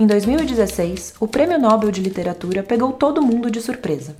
[0.00, 4.14] Em 2016, o Prêmio Nobel de Literatura pegou todo mundo de surpresa.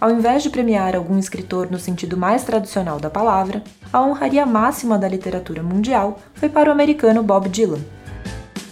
[0.00, 4.98] Ao invés de premiar algum escritor no sentido mais tradicional da palavra, a honraria máxima
[4.98, 7.78] da literatura mundial foi para o americano Bob Dylan.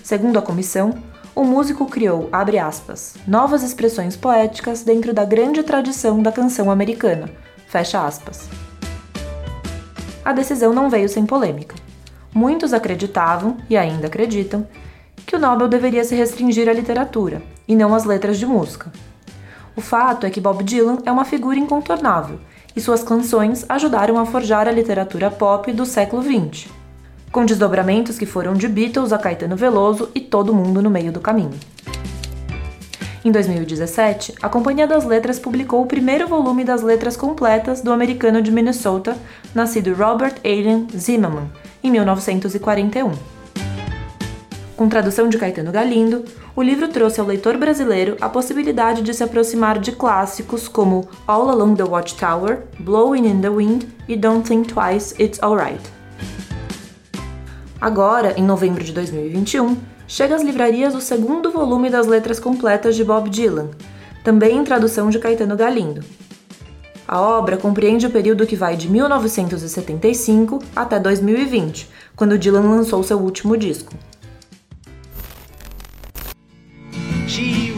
[0.02, 0.92] Segundo a comissão,
[1.36, 7.30] o músico criou, abre aspas, novas expressões poéticas dentro da grande tradição da canção americana,
[7.68, 8.48] fecha aspas.
[10.24, 11.76] A decisão não veio sem polêmica.
[12.34, 14.66] Muitos acreditavam, e ainda acreditam,
[15.28, 18.90] que o Nobel deveria se restringir à literatura, e não às letras de música.
[19.76, 22.40] O fato é que Bob Dylan é uma figura incontornável,
[22.74, 26.70] e suas canções ajudaram a forjar a literatura pop do século XX,
[27.30, 31.20] com desdobramentos que foram de Beatles a Caetano Veloso e todo mundo no meio do
[31.20, 31.60] caminho.
[33.22, 38.40] Em 2017, a Companhia das Letras publicou o primeiro volume das letras completas do americano
[38.40, 39.14] de Minnesota,
[39.54, 41.50] nascido Robert Allen Zimmerman,
[41.84, 43.37] em 1941.
[44.78, 49.24] Com tradução de Caetano Galindo, o livro trouxe ao leitor brasileiro a possibilidade de se
[49.24, 54.72] aproximar de clássicos como All Along the Watchtower, Blowing in the Wind e Don't Think
[54.72, 55.82] Twice, It's Alright.
[57.80, 59.76] Agora, em novembro de 2021,
[60.06, 63.70] chega às livrarias o segundo volume das letras completas de Bob Dylan,
[64.22, 66.04] também em tradução de Caetano Galindo.
[67.08, 73.18] A obra compreende o período que vai de 1975 até 2020, quando Dylan lançou seu
[73.18, 73.92] último disco.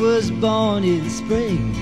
[0.00, 1.74] Was born in spring,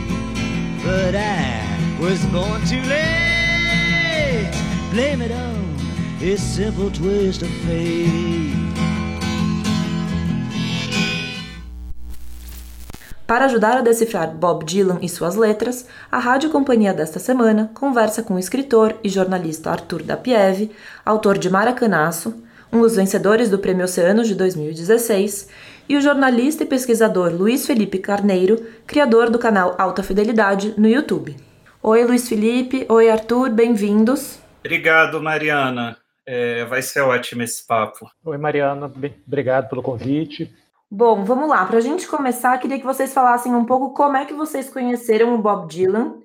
[0.83, 1.63] but I
[2.01, 4.51] was born too late.
[4.91, 8.59] Blame it on simple twist of fate.
[13.25, 18.23] Para ajudar a decifrar Bob Dylan e suas letras, a Rádio Companhia desta semana conversa
[18.23, 20.73] com o escritor e jornalista Arthur Dapiev,
[21.05, 22.35] autor de Maracanaço,
[22.73, 25.49] um dos vencedores do Prêmio Oceano de 2016,
[25.89, 28.57] e o jornalista e pesquisador Luiz Felipe Carneiro,
[28.87, 31.35] criador do canal Alta Fidelidade no YouTube.
[31.83, 32.85] Oi, Luiz Felipe.
[32.89, 33.51] Oi, Arthur.
[33.51, 34.39] Bem-vindos.
[34.61, 35.97] Obrigado, Mariana.
[36.27, 38.07] É, vai ser ótimo esse papo.
[38.23, 38.87] Oi, Mariana.
[38.89, 40.53] Bem, obrigado pelo convite.
[40.91, 41.65] Bom, vamos lá.
[41.65, 45.35] Para a gente começar, queria que vocês falassem um pouco como é que vocês conheceram
[45.35, 46.17] o Bob Dylan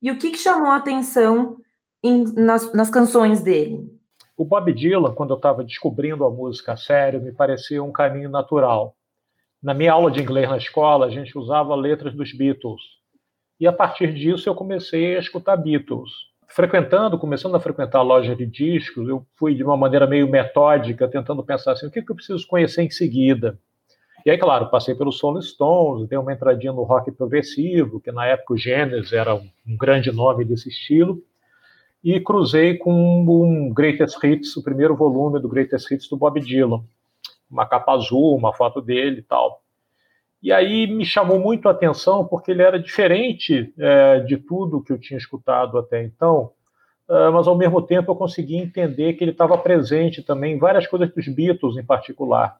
[0.00, 1.56] e o que, que chamou a atenção
[2.02, 3.90] em, nas, nas canções dele.
[4.36, 8.30] O Bob Dylan, quando eu estava descobrindo a música a sério, me parecia um caminho
[8.30, 8.94] natural.
[9.60, 12.80] Na minha aula de inglês na escola, a gente usava letras dos Beatles.
[13.58, 16.12] E a partir disso eu comecei a escutar Beatles.
[16.46, 21.08] Frequentando, começando a frequentar a loja de discos, eu fui de uma maneira meio metódica,
[21.08, 23.58] tentando pensar assim, o que, que eu preciso conhecer em seguida?
[24.24, 28.26] E aí, claro, passei pelos Rolling Stones, dei uma entradinha no rock progressivo, que na
[28.26, 31.20] época o Genesis era um grande nome desse estilo,
[32.02, 36.84] e cruzei com um Greatest Hits, o primeiro volume do Greatest Hits do Bob Dylan
[37.50, 39.62] uma capa azul, uma foto dele e tal.
[40.42, 44.92] E aí me chamou muito a atenção porque ele era diferente é, de tudo que
[44.92, 46.52] eu tinha escutado até então,
[47.08, 50.86] é, mas ao mesmo tempo eu consegui entender que ele estava presente também em várias
[50.86, 52.56] coisas dos Beatles em particular.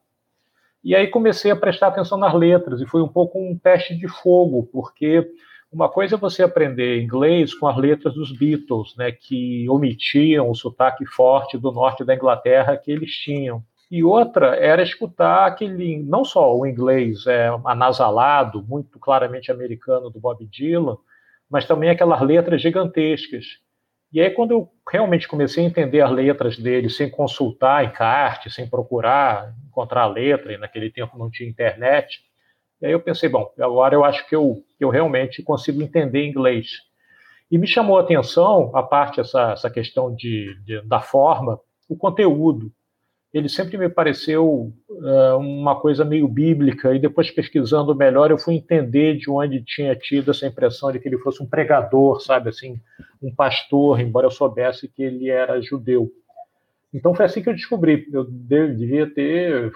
[0.82, 4.09] E aí comecei a prestar atenção nas letras e foi um pouco um teste de
[4.09, 5.28] fogo, porque
[5.70, 10.55] uma coisa é você aprender inglês com as letras dos Beatles, né, que omitiam o
[10.55, 16.25] sotaque forte do norte da Inglaterra que eles tinham e outra era escutar aquele, não
[16.25, 20.99] só o inglês é, anasalado, muito claramente americano do Bob Dylan,
[21.49, 23.47] mas também aquelas letras gigantescas.
[24.12, 28.69] E aí, quando eu realmente comecei a entender as letras dele sem consultar encarte, sem
[28.69, 32.20] procurar encontrar a letra, e naquele tempo não tinha internet,
[32.82, 36.81] aí eu pensei, bom, agora eu acho que eu, eu realmente consigo entender inglês.
[37.50, 41.97] E me chamou a atenção, a parte essa, essa questão de, de da forma, o
[41.97, 42.72] conteúdo
[43.33, 48.55] ele sempre me pareceu uh, uma coisa meio bíblica, e depois pesquisando melhor eu fui
[48.55, 52.81] entender de onde tinha tido essa impressão de que ele fosse um pregador, sabe, assim,
[53.22, 56.11] um pastor, embora eu soubesse que ele era judeu.
[56.93, 58.08] Então foi assim que eu descobri.
[58.11, 59.70] Eu devia ter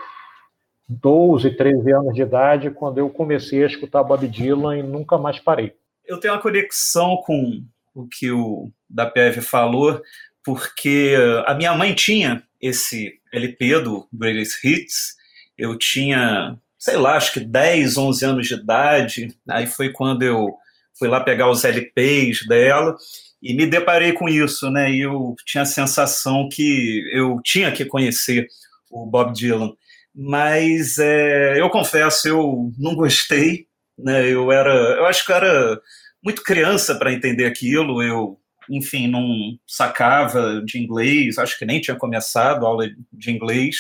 [0.89, 5.39] 12, 13 anos de idade quando eu comecei a escutar Bob Dylan e nunca mais
[5.39, 5.75] parei.
[6.07, 7.63] Eu tenho uma conexão com
[7.95, 10.01] o que o da PF falou,
[10.43, 11.15] porque
[11.47, 15.17] a minha mãe tinha esse LP do Greatest Hits,
[15.57, 19.35] eu tinha, sei lá, acho que 10, 11 anos de idade.
[19.49, 20.55] Aí foi quando eu
[20.99, 22.97] fui lá pegar os LPs dela
[23.43, 24.91] e me deparei com isso, né?
[24.91, 28.47] E eu tinha a sensação que eu tinha que conhecer
[28.91, 29.73] o Bob Dylan.
[30.15, 33.67] Mas é, eu confesso, eu não gostei,
[33.99, 34.29] né?
[34.29, 35.81] Eu era, eu acho que eu era
[36.23, 38.03] muito criança para entender aquilo.
[38.03, 38.39] Eu
[38.69, 43.77] enfim, não sacava de inglês, acho que nem tinha começado a aula de inglês.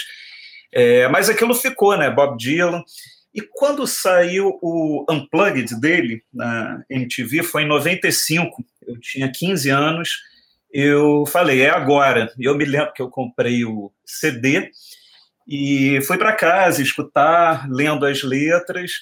[0.72, 2.10] É, mas aquilo ficou, né?
[2.10, 2.82] Bob Dylan.
[3.34, 10.18] E quando saiu o Unplugged dele na MTV, foi em 95, eu tinha 15 anos,
[10.72, 12.32] eu falei, é agora.
[12.38, 14.70] Eu me lembro que eu comprei o CD
[15.46, 18.92] e fui para casa escutar, lendo as letras,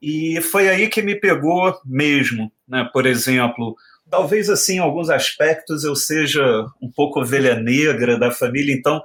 [0.00, 2.52] e foi aí que me pegou mesmo.
[2.68, 2.88] Né?
[2.92, 3.76] Por exemplo,
[4.10, 9.02] talvez assim, em alguns aspectos eu seja um pouco ovelha negra da família, então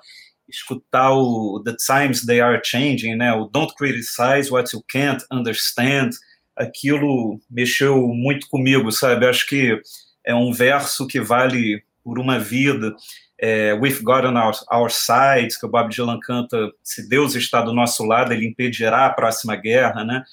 [0.47, 3.33] escutar o The Times They Are Changing, né?
[3.33, 6.09] O Don't Criticize What You Can't Understand,
[6.55, 9.25] aquilo mexeu muito comigo, sabe?
[9.25, 9.79] Acho que
[10.25, 12.93] é um verso que vale por uma vida.
[13.39, 17.61] É, We've God on our, our side, que o Bob Dylan canta, se Deus está
[17.61, 20.23] do nosso lado, ele impedirá a próxima guerra, né?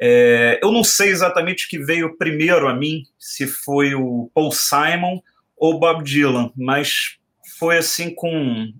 [0.00, 4.52] É, eu não sei exatamente o que veio primeiro a mim, se foi o Paul
[4.52, 5.20] Simon
[5.56, 7.16] ou Bob Dylan, mas
[7.58, 8.72] foi assim com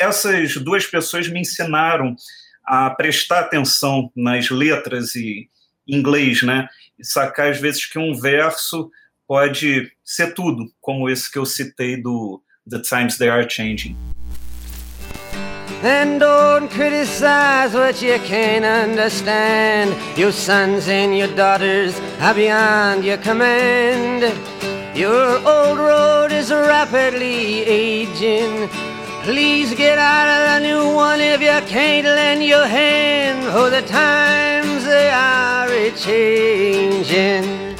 [0.00, 2.16] essas duas pessoas me ensinaram
[2.64, 5.48] a prestar atenção nas letras e
[5.86, 6.68] inglês, né?
[6.98, 8.90] E sacar às vezes que um verso
[9.28, 13.96] pode ser tudo, como esse que eu citei do The Times They Are Changing.
[15.88, 19.94] And don't criticize what you can't understand.
[20.18, 24.22] Your sons and your daughters are beyond your command.
[24.98, 28.68] Your old road is rapidly aging.
[29.22, 33.82] Please get out of the new one if you can't lend your hand, for the
[33.86, 37.75] times they are a changing.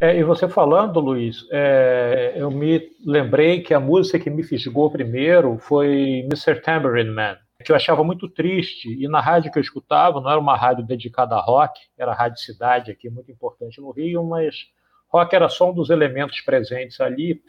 [0.00, 4.88] É, e você falando, Luiz, é, eu me lembrei que a música que me fisgou
[4.88, 6.62] primeiro foi Mr.
[6.62, 8.88] Tambourine Man, que eu achava muito triste.
[8.88, 12.14] E na rádio que eu escutava, não era uma rádio dedicada a rock, era a
[12.14, 14.66] Rádio Cidade, aqui muito importante no Rio, mas
[15.08, 17.42] rock era só um dos elementos presentes ali.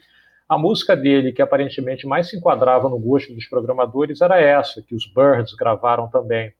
[0.47, 4.95] A música dele, que aparentemente mais se enquadrava no gosto dos programadores, era essa, que
[4.95, 6.51] os Birds gravaram também.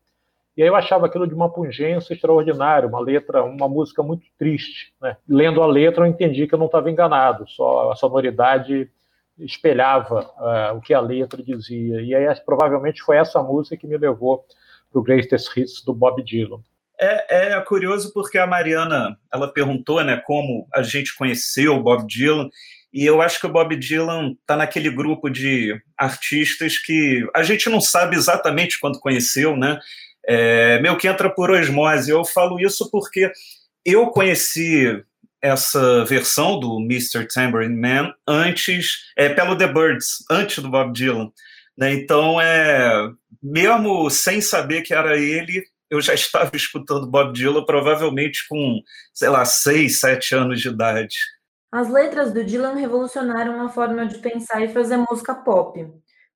[0.58, 4.94] E aí eu achava aquilo de uma pungência extraordinária, uma letra, uma música muito triste.
[5.02, 5.16] Né?
[5.28, 8.90] Lendo a letra, eu entendi que eu não estava enganado, só a sonoridade
[9.38, 12.02] espelhava uh, o que a letra dizia.
[12.02, 14.46] E aí provavelmente foi essa música que me levou
[14.92, 16.60] para o Greatest Hits do Bob Dylan.
[17.00, 22.06] É, é, curioso porque a Mariana ela perguntou né, como a gente conheceu o Bob
[22.06, 22.50] Dylan
[22.92, 27.70] e eu acho que o Bob Dylan está naquele grupo de artistas que a gente
[27.70, 29.80] não sabe exatamente quando conheceu, né?
[30.28, 32.12] É, meu que entra por osmose.
[32.12, 33.32] Eu falo isso porque
[33.86, 35.04] eu conheci
[35.42, 37.28] essa versão do Mr.
[37.28, 41.32] Tambourine Man antes, é, pelo The Birds, antes do Bob Dylan.
[41.78, 41.94] Né?
[41.94, 43.10] Então, é,
[43.42, 48.82] mesmo sem saber que era ele, eu já estava escutando Bob Dylan, provavelmente com,
[49.14, 51.16] sei lá, seis, sete anos de idade.
[51.72, 55.88] As letras do Dylan revolucionaram a forma de pensar e fazer música pop.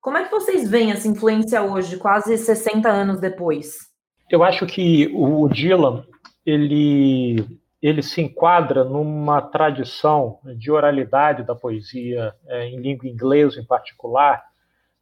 [0.04, 3.88] Como é que vocês veem essa influência hoje, quase 60 anos depois?
[4.30, 6.04] Eu acho que o Dylan,
[6.44, 13.64] ele, ele se enquadra numa tradição de oralidade da poesia, é, em língua inglesa em
[13.64, 14.44] particular,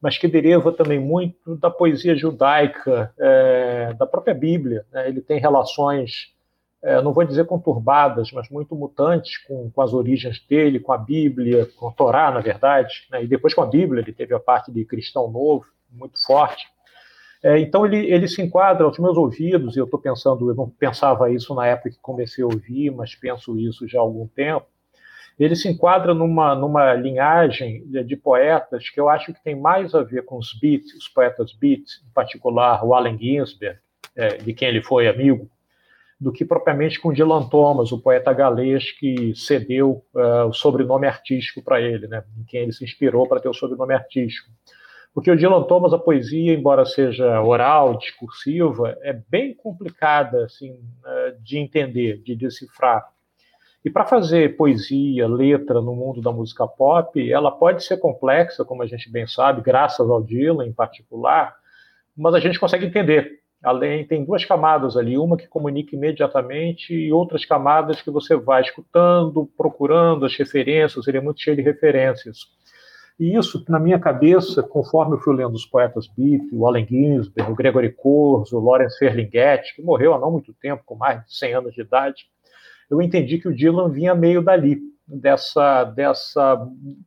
[0.01, 4.87] mas que deriva também muito da poesia judaica, é, da própria Bíblia.
[4.93, 5.09] Né?
[5.09, 6.33] Ele tem relações
[6.83, 10.99] é, não vou dizer conturbadas, mas muito mutantes com, com, as origens dele, com a
[10.99, 13.23] Bíblia, com a Torá, na verdade, né?
[13.23, 16.67] e depois com a Bíblia, ele teve a parte de cristão novo, muito forte.
[17.43, 20.69] É, então ele, ele se enquadra aos meus ouvidos, e eu estou pensando, eu não
[20.69, 24.67] pensava isso na época que comecei a ouvir, mas penso isso já há algum tempo.
[25.39, 29.95] Ele se enquadra numa, numa linhagem de, de poetas que eu acho que tem mais
[29.95, 33.79] a ver com os beats, os poetas beats, em particular o Allen Ginsberg,
[34.15, 35.51] é, de quem ele foi amigo,
[36.23, 41.61] do que propriamente com Dylan Thomas, o poeta galês que cedeu uh, o sobrenome artístico
[41.61, 44.49] para ele, né, em quem ele se inspirou para ter o sobrenome artístico.
[45.13, 51.43] Porque o Dylan Thomas, a poesia, embora seja oral, discursiva, é bem complicada assim, uh,
[51.43, 53.05] de entender, de decifrar.
[53.85, 58.85] E para fazer poesia, letra no mundo da música pop, ela pode ser complexa, como
[58.85, 61.57] a gente bem sabe, graças ao Dylan em particular,
[62.17, 67.13] mas a gente consegue entender além tem duas camadas ali, uma que comunica imediatamente e
[67.13, 72.39] outras camadas que você vai escutando, procurando as referências, ele é muito cheio de referências.
[73.21, 77.53] E isso, na minha cabeça, conforme eu fui lendo os poetas Beat, o Allen Ginsberg,
[77.53, 81.37] o Gregory Corso, o Lawrence Ferlinghetti, que morreu há não muito tempo, com mais de
[81.37, 82.25] 100 anos de idade,
[82.91, 86.59] eu entendi que o Dylan vinha meio dali, dessa, dessa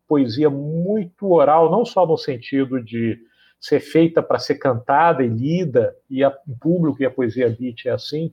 [0.07, 3.19] poesia muito oral, não só no sentido de
[3.65, 7.87] ser feita para ser cantada e lida, e a, em público e a poesia beat
[7.87, 8.31] é assim,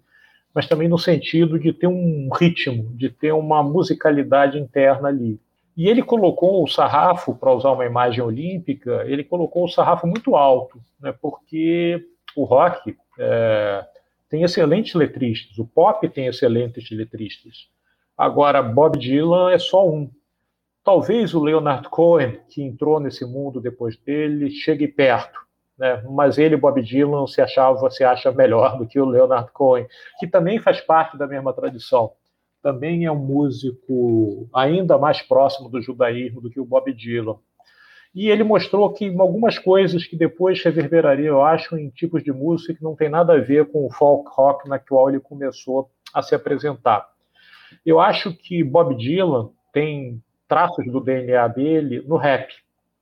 [0.55, 5.41] mas também no sentido de ter um ritmo, de ter uma musicalidade interna ali.
[5.75, 10.37] E ele colocou o sarrafo, para usar uma imagem olímpica, ele colocou o sarrafo muito
[10.37, 12.05] alto, né, porque
[12.37, 13.87] o rock, é,
[14.29, 17.69] tem excelentes letristas, o pop tem excelentes letristas.
[18.19, 20.11] Agora, Bob Dylan é só um.
[20.85, 25.39] Talvez o Leonard Cohen, que entrou nesse mundo depois dele, chegue perto,
[25.79, 26.03] né?
[26.11, 29.87] mas ele, Bob Dylan, se achava, se acha melhor do que o Leonard Cohen,
[30.19, 32.13] que também faz parte da mesma tradição.
[32.61, 37.37] Também é um músico ainda mais próximo do judaísmo do que o Bob Dylan.
[38.15, 42.75] E ele mostrou que algumas coisas que depois reverberariam, eu acho, em tipos de música
[42.75, 46.23] que não tem nada a ver com o folk rock na qual ele começou a
[46.23, 47.09] se apresentar.
[47.87, 50.23] Eu acho que Bob Dylan tem
[50.53, 52.53] traços do DNA dele no rap.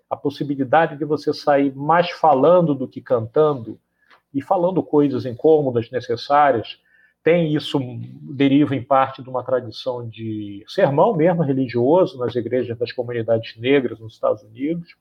[0.08, 3.76] A possibilidade de você sair mais falando do que cantando
[4.32, 6.80] e falando coisas incômodas, necessárias,
[7.24, 7.80] tem isso
[8.22, 13.98] deriva em parte de uma tradição de sermão mesmo religioso nas igrejas das comunidades negras
[13.98, 14.94] nos Estados Unidos.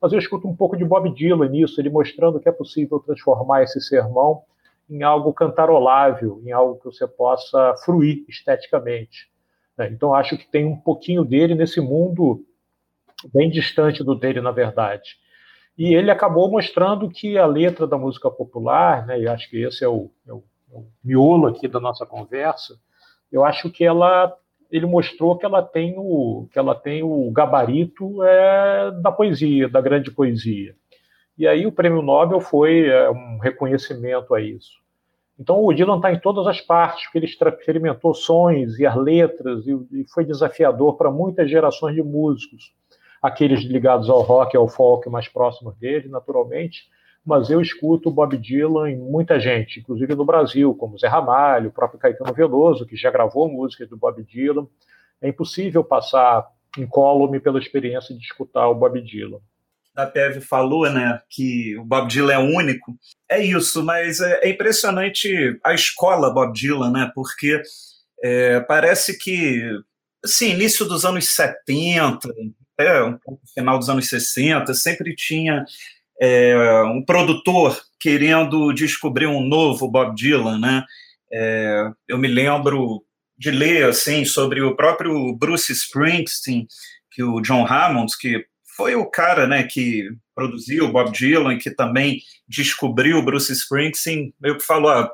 [0.00, 3.64] Mas eu escuto um pouco de Bob Dylan nisso, ele mostrando que é possível transformar
[3.64, 4.44] esse sermão
[4.88, 9.30] em algo cantarolável, em algo que você possa fruir esteticamente.
[9.90, 9.94] Né?
[9.94, 12.44] Então acho que tem um pouquinho dele nesse mundo
[13.32, 15.16] bem distante do dele, na verdade.
[15.78, 19.84] E ele acabou mostrando que a letra da música popular, né, e acho que esse
[19.84, 22.74] é o, é o o miolo aqui da nossa conversa,
[23.30, 24.34] eu acho que ela
[24.70, 29.82] ele mostrou que ela tem o que ela tem o gabarito é, da poesia, da
[29.82, 30.74] grande poesia.
[31.36, 34.81] E aí o Prêmio Nobel foi é, um reconhecimento a isso.
[35.42, 39.66] Então o Dylan está em todas as partes, porque ele experimentou sons e as letras
[39.66, 42.72] e, e foi desafiador para muitas gerações de músicos,
[43.20, 46.84] aqueles ligados ao rock, ao folk mais próximos dele, naturalmente,
[47.26, 51.72] mas eu escuto Bob Dylan em muita gente, inclusive no Brasil, como Zé Ramalho, o
[51.72, 54.68] próprio Caetano Veloso, que já gravou músicas do Bob Dylan.
[55.20, 56.46] É impossível passar
[56.78, 59.40] incólume pela experiência de escutar o Bob Dylan.
[59.94, 62.96] A Pev falou, né, que o Bob Dylan é único.
[63.30, 67.62] É isso, mas é, é impressionante a escola Bob Dylan, né, porque
[68.22, 69.62] é, parece que,
[70.24, 72.28] assim, início dos anos 70,
[72.78, 75.64] até um pouco final dos anos 60, sempre tinha
[76.20, 80.84] é, um produtor querendo descobrir um novo Bob Dylan, né?
[81.32, 83.04] É, eu me lembro
[83.36, 86.66] de ler assim sobre o próprio Bruce Springsteen,
[87.10, 88.44] que o John Hammond, que
[88.76, 94.56] foi o cara, né, que produziu Bob Dylan, que também descobriu o Bruce Springsteen, meio
[94.56, 95.10] que falou ah,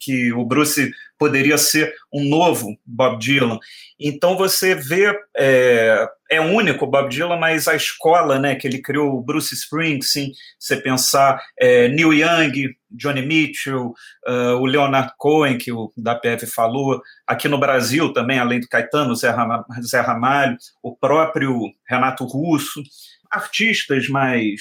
[0.00, 3.58] que o Bruce poderia ser um novo Bob Dylan.
[3.98, 8.82] Então você vê, é, é único o Bob Dylan, mas a escola né, que ele
[8.82, 13.94] criou, Bruce Springsteen, você pensar é, Neil Young, Johnny Mitchell,
[14.26, 18.68] uh, o Leonard Cohen, que o da PF falou, aqui no Brasil também, além do
[18.68, 21.58] Caetano, Zé, Ram Zé Ramalho, o próprio
[21.88, 22.82] Renato Russo,
[23.30, 24.60] artistas mais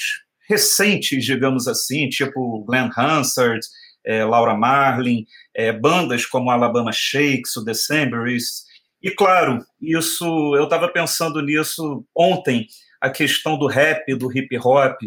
[0.50, 3.62] recentes, digamos assim, tipo Glenn Hansard,
[4.06, 8.67] é, Laura Marlin, é, bandas como Alabama Shakes, o Decemberists.
[9.02, 10.26] E claro, isso
[10.56, 12.66] eu estava pensando nisso ontem,
[13.02, 14.98] a questão do rap, do hip hop.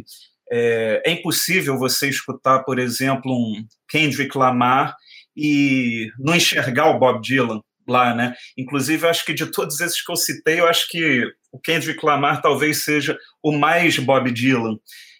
[0.53, 4.97] É, é, impossível você escutar, por exemplo, um Kendrick Lamar
[5.37, 8.35] e não enxergar o Bob Dylan lá, né?
[8.59, 12.43] Inclusive, acho que de todos esses que eu citei, eu acho que o Kendrick Lamar
[12.43, 14.77] talvez seja o mais Bob Dylan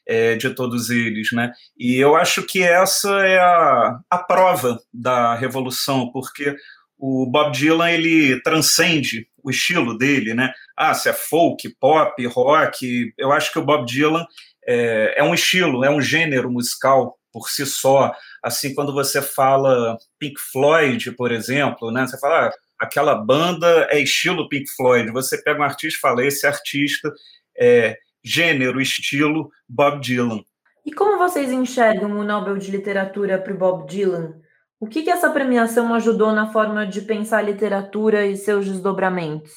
[0.07, 1.53] é, de todos eles, né?
[1.79, 6.57] E eu acho que essa é a, a prova da revolução, porque
[7.01, 10.53] o Bob Dylan ele transcende o estilo dele, né?
[10.77, 14.27] Ah, se é folk, pop, rock, eu acho que o Bob Dylan
[14.67, 18.13] é, é um estilo, é um gênero musical por si só.
[18.43, 22.07] Assim, quando você fala Pink Floyd, por exemplo, né?
[22.07, 25.11] Você fala, ah, aquela banda é estilo Pink Floyd.
[25.11, 27.11] Você pega um artista e fala, esse artista
[27.59, 30.43] é gênero, estilo Bob Dylan.
[30.85, 34.35] E como vocês enxergam o Nobel de Literatura para o Bob Dylan?
[34.81, 39.53] O que, que essa premiação ajudou na forma de pensar a literatura e seus desdobramentos?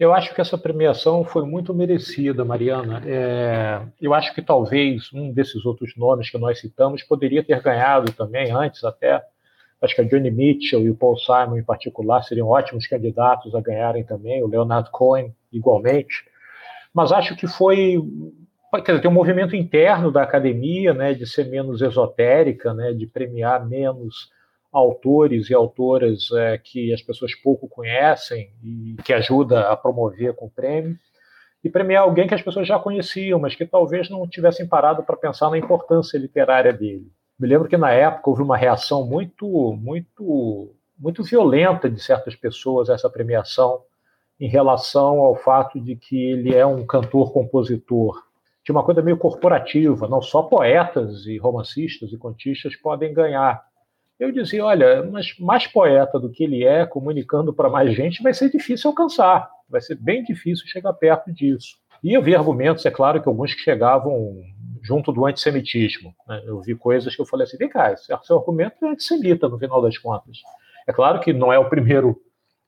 [0.00, 3.00] Eu acho que essa premiação foi muito merecida, Mariana.
[3.06, 8.10] É, eu acho que talvez um desses outros nomes que nós citamos poderia ter ganhado
[8.12, 9.22] também, antes até.
[9.80, 13.60] Acho que a Johnny Mitchell e o Paul Simon, em particular, seriam ótimos candidatos a
[13.60, 16.24] ganharem também, o Leonard Cohen, igualmente
[16.94, 18.00] mas acho que foi
[18.72, 23.06] quer dizer, tem um movimento interno da academia, né, de ser menos esotérica, né, de
[23.06, 24.32] premiar menos
[24.74, 30.46] autores e autoras é, que as pessoas pouco conhecem e que ajuda a promover com
[30.46, 30.98] o prêmio,
[31.62, 35.16] e premiar alguém que as pessoas já conheciam, mas que talvez não tivessem parado para
[35.16, 37.10] pensar na importância literária dele.
[37.38, 39.46] Me lembro que na época houve uma reação muito,
[39.80, 43.80] muito, muito violenta de certas pessoas a essa premiação,
[44.38, 48.22] em relação ao fato de que ele é um cantor-compositor.
[48.64, 53.64] Tinha uma coisa meio corporativa, não só poetas e romancistas e contistas podem ganhar.
[54.18, 58.32] Eu dizia: olha, mas mais poeta do que ele é, comunicando para mais gente, vai
[58.32, 61.76] ser difícil alcançar, vai ser bem difícil chegar perto disso.
[62.02, 64.36] E eu vi argumentos, é claro, que alguns que chegavam
[64.82, 66.14] junto do antissemitismo.
[66.28, 66.42] Né?
[66.44, 69.80] Eu vi coisas que eu falei assim: vem cá, seu argumento é antissemita, no final
[69.80, 70.38] das contas.
[70.86, 72.20] É claro que não é o primeiro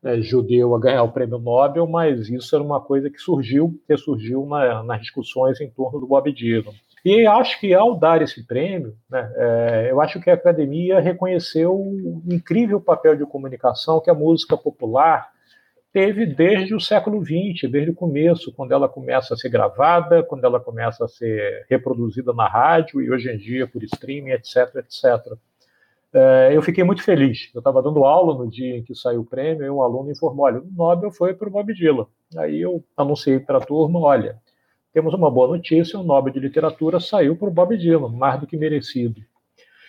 [0.02, 3.96] é, judeu a ganhar o prêmio Nobel, mas isso era uma coisa que surgiu, que
[3.96, 6.72] surgiu na, nas discussões em torno do Bob Dylan.
[7.08, 11.72] E acho que ao dar esse prêmio, né, é, eu acho que a academia reconheceu
[11.72, 15.30] o incrível papel de comunicação que a música popular
[15.92, 20.44] teve desde o século XX, desde o começo, quando ela começa a ser gravada, quando
[20.46, 25.38] ela começa a ser reproduzida na rádio e hoje em dia por streaming, etc, etc.
[26.12, 27.52] É, eu fiquei muito feliz.
[27.54, 30.46] Eu estava dando aula no dia em que saiu o prêmio e um aluno informou:
[30.46, 32.08] olha, o Nobel foi para o Bob Dylan.
[32.36, 34.40] Aí eu anunciei para a turma: olha,
[34.96, 38.46] temos uma boa notícia, o Nobel de Literatura saiu para o Bob Dylan, mais do
[38.46, 39.20] que merecido.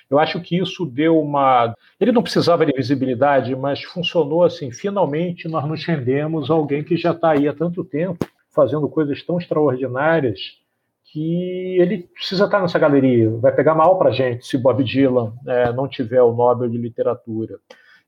[0.10, 1.74] Eu acho que isso deu uma.
[1.98, 4.70] Ele não precisava de visibilidade, mas funcionou assim.
[4.70, 9.24] Finalmente nós nos rendemos a alguém que já está aí há tanto tempo, fazendo coisas
[9.24, 10.58] tão extraordinárias,
[11.06, 13.30] que ele precisa estar nessa galeria.
[13.38, 16.78] Vai pegar mal para a gente se Bob Dylan é, não tiver o Nobel de
[16.78, 17.60] Literatura.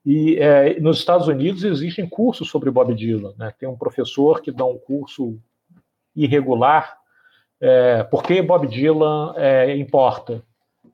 [0.04, 3.32] E é, nos Estados Unidos existem cursos sobre Bob Dylan.
[3.38, 3.54] Né?
[3.58, 5.40] Tem um professor que dá um curso
[6.24, 6.96] irregular,
[7.60, 10.42] é, por que Bob Dylan é, importa.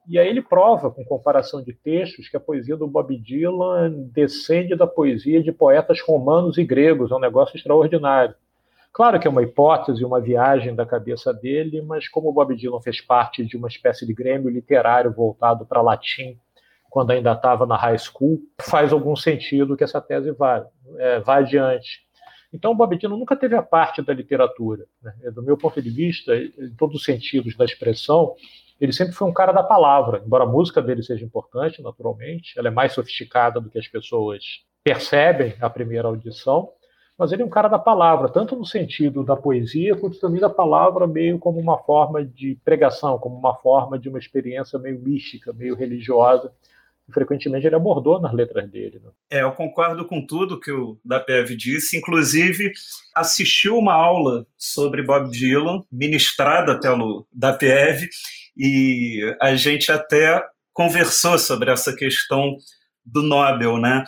[0.07, 4.75] E aí ele prova, com comparação de textos, que a poesia do Bob Dylan descende
[4.75, 8.33] da poesia de poetas romanos e gregos, é um negócio extraordinário.
[8.93, 12.81] Claro que é uma hipótese, uma viagem da cabeça dele, mas como o Bob Dylan
[12.81, 16.39] fez parte de uma espécie de grêmio literário voltado para latim,
[16.89, 20.65] quando ainda estava na high school, faz algum sentido que essa tese vá,
[20.97, 22.06] é, vá adiante.
[22.57, 24.85] Então, o Dylan nunca teve a parte da literatura.
[24.99, 25.13] Né?
[25.31, 28.33] Do meu ponto de vista, em todos os sentidos da expressão,
[28.81, 30.23] ele sempre foi um cara da palavra.
[30.25, 34.43] Embora a música dele seja importante, naturalmente, ela é mais sofisticada do que as pessoas
[34.83, 36.69] percebem à primeira audição,
[37.15, 40.49] mas ele é um cara da palavra, tanto no sentido da poesia, quanto também da
[40.49, 45.53] palavra meio como uma forma de pregação, como uma forma de uma experiência meio mística,
[45.53, 46.51] meio religiosa,
[47.11, 49.01] frequentemente ele abordou nas letras dele.
[49.03, 49.11] Né?
[49.29, 52.71] É, eu concordo com tudo que o Dapev disse, inclusive
[53.15, 58.07] assistiu uma aula sobre Bob Dylan, ministrada pelo Dapev,
[58.55, 60.43] e a gente até
[60.73, 62.57] conversou sobre essa questão
[63.05, 64.03] do Nobel, né?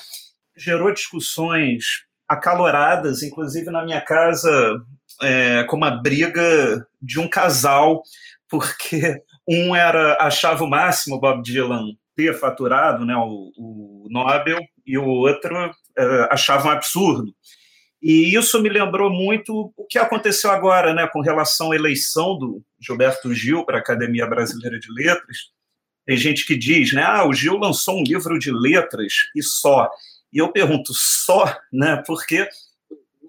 [0.57, 1.83] Gerou discussões
[2.27, 4.79] acaloradas, inclusive na minha casa,
[5.21, 8.03] é, com uma briga de um casal,
[8.49, 14.97] porque um era achava o máximo Bob Dylan ter faturado né, o, o Nobel e
[14.97, 17.33] o outro uh, achava um absurdo.
[18.01, 22.61] E isso me lembrou muito o que aconteceu agora né, com relação à eleição do
[22.77, 25.37] Gilberto Gil para a Academia Brasileira de Letras.
[26.05, 29.89] Tem gente que diz, né, ah, o Gil lançou um livro de letras e só.
[30.33, 32.49] E eu pergunto, só, né, porque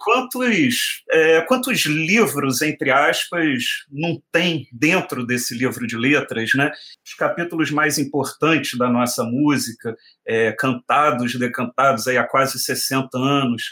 [0.01, 6.73] quantos, é, quantos livros, entre aspas, não tem dentro desse livro de letras, né?
[7.05, 9.95] Os capítulos mais importantes da nossa música,
[10.27, 13.65] é, cantados, decantados aí há quase 60 anos.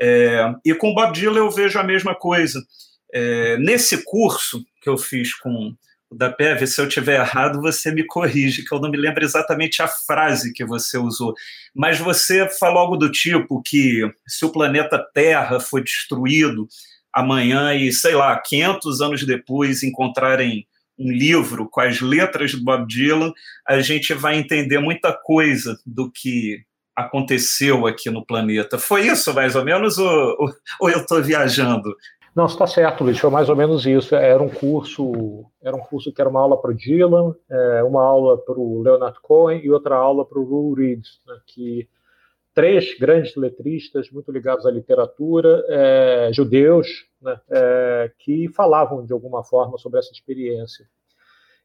[0.00, 2.60] É, e com Bob Dylan eu vejo a mesma coisa.
[3.12, 5.74] É, nesse curso que eu fiz com
[6.12, 9.80] da PEV, se eu tiver errado, você me corrige, que eu não me lembro exatamente
[9.80, 11.34] a frase que você usou.
[11.74, 16.66] Mas você falou algo do tipo que se o planeta Terra for destruído
[17.14, 20.66] amanhã e, sei lá, 500 anos depois encontrarem
[20.98, 23.32] um livro com as letras do Bob Dylan,
[23.66, 26.62] a gente vai entender muita coisa do que
[26.94, 28.78] aconteceu aqui no planeta.
[28.78, 30.36] Foi isso, mais ou menos, ou,
[30.80, 31.96] ou eu estou viajando?
[32.34, 34.14] Não, está certo, Luiz, foi mais ou menos isso.
[34.14, 38.02] Era um curso, era um curso que era uma aula para o Dylan, é, uma
[38.02, 41.88] aula para o Leonard Cohen e outra aula para o Lou Reed, né, que
[42.54, 46.86] três grandes letristas muito ligados à literatura, é, judeus,
[47.20, 50.86] né, é, que falavam de alguma forma sobre essa experiência.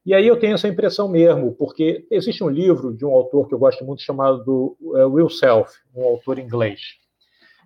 [0.04, 3.54] E aí eu tenho essa impressão mesmo, porque existe um livro de um autor que
[3.54, 7.05] eu gosto muito chamado é, Will Self, um autor inglês.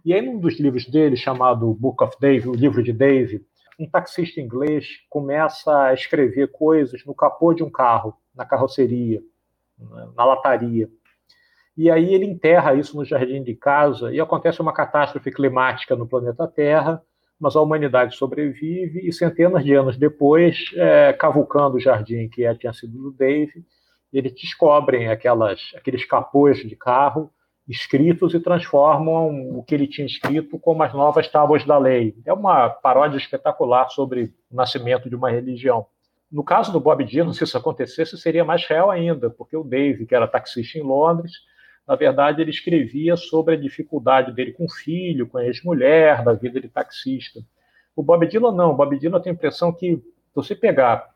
[0.05, 3.45] E aí, num dos livros dele, chamado Book of Dave, o livro de Dave,
[3.79, 9.21] um taxista inglês começa a escrever coisas no capô de um carro, na carroceria,
[10.15, 10.89] na lataria.
[11.77, 16.07] E aí ele enterra isso no jardim de casa e acontece uma catástrofe climática no
[16.07, 17.01] planeta Terra,
[17.39, 22.53] mas a humanidade sobrevive e centenas de anos depois, é, cavucando o jardim que é,
[22.53, 23.65] tinha sido do Dave,
[24.11, 27.31] eles descobrem aquelas, aqueles capôs de carro
[27.69, 32.15] escritos e transformam o que ele tinha escrito como as novas tábuas da lei.
[32.25, 35.85] É uma paródia espetacular sobre o nascimento de uma religião.
[36.31, 40.05] No caso do Bob Dylan, se isso acontecesse, seria mais real ainda, porque o Dave,
[40.05, 41.33] que era taxista em Londres,
[41.87, 46.33] Na verdade, ele escrevia sobre a dificuldade dele com o filho, com a ex-mulher, da
[46.33, 47.39] vida de taxista.
[47.95, 48.73] O Bob Dylan não.
[48.73, 51.09] O Bob Dylan tem a impressão que, se você pegar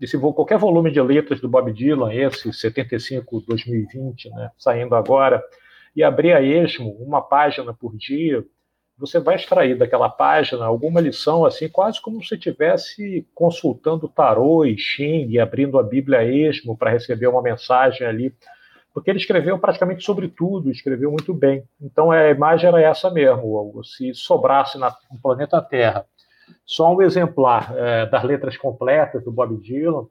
[0.00, 5.44] esse, qualquer volume de letras do Bob Dylan, esse 75-2020, né, saindo agora,
[5.94, 8.44] e abrir a esmo uma página por dia,
[8.96, 14.78] você vai extrair daquela página alguma lição, assim, quase como se estivesse consultando tarô e
[14.78, 18.34] Xing, abrindo a Bíblia a esmo para receber uma mensagem ali,
[18.92, 21.64] porque ele escreveu praticamente sobre tudo, escreveu muito bem.
[21.80, 26.06] Então a imagem era essa mesmo, se sobrasse na, no planeta Terra
[26.64, 30.06] só um exemplar é, das letras completas do Bob Dylan,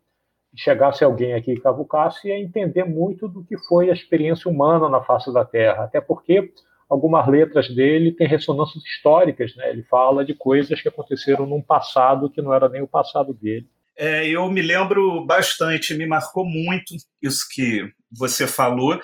[0.55, 5.01] chegasse alguém aqui e cavucasse, ia entender muito do que foi a experiência humana na
[5.01, 6.51] face da Terra, até porque
[6.89, 9.69] algumas letras dele têm ressonâncias históricas, né?
[9.69, 13.67] Ele fala de coisas que aconteceram num passado que não era nem o passado dele.
[13.97, 18.99] É, eu me lembro bastante, me marcou muito isso que você falou.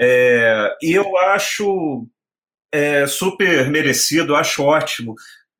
[0.00, 2.06] É, e eu acho
[2.72, 5.14] é, super merecido, acho ótimo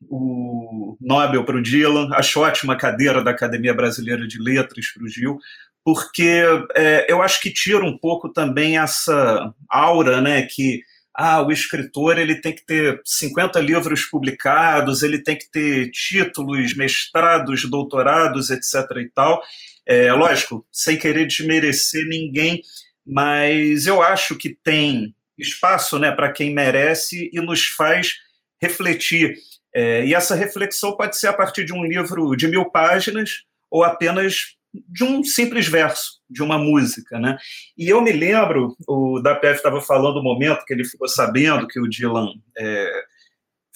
[0.09, 5.09] o Nobel para o Dylan, acho ótima cadeira da Academia Brasileira de Letras para o
[5.09, 5.39] Gil,
[5.85, 6.43] porque
[6.75, 10.83] é, eu acho que tira um pouco também essa aura, né, que
[11.15, 16.75] ah, o escritor ele tem que ter 50 livros publicados, ele tem que ter títulos,
[16.75, 18.97] mestrados, doutorados, etc.
[18.97, 19.43] e tal.
[19.87, 22.63] É, lógico, sem querer desmerecer ninguém,
[23.07, 28.15] mas eu acho que tem espaço né, para quem merece e nos faz
[28.61, 29.35] refletir.
[29.75, 33.83] É, e essa reflexão pode ser a partir de um livro de mil páginas ou
[33.83, 34.57] apenas
[34.89, 37.19] de um simples verso, de uma música.
[37.19, 37.37] Né?
[37.77, 41.81] E eu me lembro, o Dapef estava falando o momento que ele ficou sabendo que
[41.81, 43.05] o Dylan é,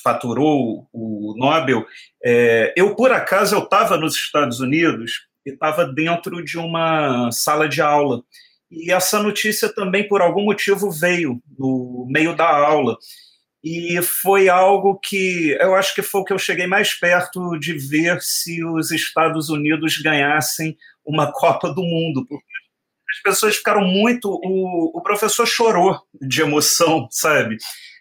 [0.03, 1.87] faturou o Nobel.
[2.25, 7.69] É, eu, por acaso, eu estava nos Estados Unidos e estava dentro de uma sala
[7.69, 8.23] de aula.
[8.71, 12.97] E essa notícia também, por algum motivo, veio no meio da aula
[13.69, 17.73] e foi algo que eu acho que foi o que eu cheguei mais perto de
[17.73, 22.45] ver se os Estados Unidos ganhassem uma Copa do Mundo, porque
[23.11, 24.31] as pessoas ficaram muito.
[24.31, 27.57] O, o professor chorou de emoção, sabe?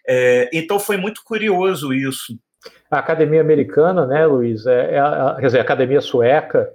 [0.06, 2.38] É, então foi muito curioso isso.
[2.88, 4.66] A academia americana, né, Luiz?
[4.66, 6.70] É, é quer dizer, a academia sueca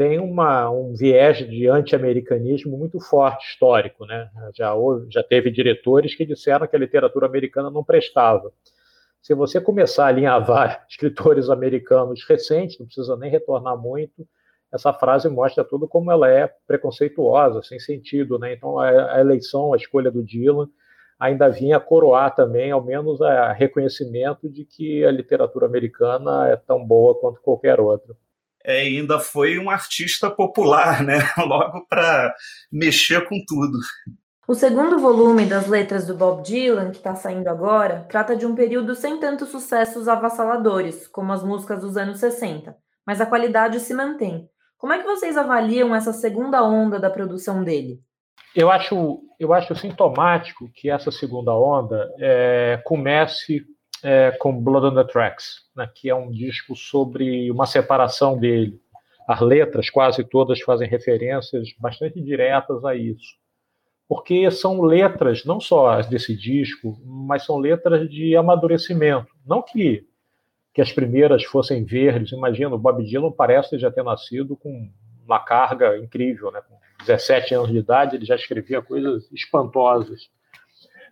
[0.00, 4.30] tem uma, um viés de anti-americanismo muito forte histórico, né?
[4.54, 8.50] Já, houve, já teve diretores que disseram que a literatura americana não prestava.
[9.20, 14.26] Se você começar a alinhavar escritores americanos recentes, não precisa nem retornar muito,
[14.72, 18.54] essa frase mostra tudo como ela é preconceituosa, sem sentido, né?
[18.54, 20.66] Então a, a eleição, a escolha do Dylan
[21.18, 26.82] ainda vinha coroar também, ao menos, a reconhecimento de que a literatura americana é tão
[26.82, 28.16] boa quanto qualquer outra
[28.64, 31.18] é, ainda foi um artista popular, né?
[31.38, 32.34] Logo para
[32.70, 33.78] mexer com tudo.
[34.46, 38.54] O segundo volume das letras do Bob Dylan, que está saindo agora, trata de um
[38.54, 43.94] período sem tantos sucessos avassaladores, como as músicas dos anos 60, mas a qualidade se
[43.94, 44.48] mantém.
[44.76, 48.00] Como é que vocês avaliam essa segunda onda da produção dele?
[48.56, 53.62] Eu acho, eu acho sintomático que essa segunda onda é, comece
[54.02, 58.80] é, com Blood on the Tracks, né, que é um disco sobre uma separação dele.
[59.26, 63.38] As letras, quase todas, fazem referências bastante diretas a isso.
[64.08, 69.28] Porque são letras, não só as desse disco, mas são letras de amadurecimento.
[69.46, 70.04] Não que,
[70.74, 72.32] que as primeiras fossem verdes.
[72.32, 74.90] Imagina, o Bob Dylan parece já ter nascido com
[75.24, 76.50] uma carga incrível.
[76.50, 76.60] Né?
[76.68, 80.28] Com 17 anos de idade, ele já escrevia coisas espantosas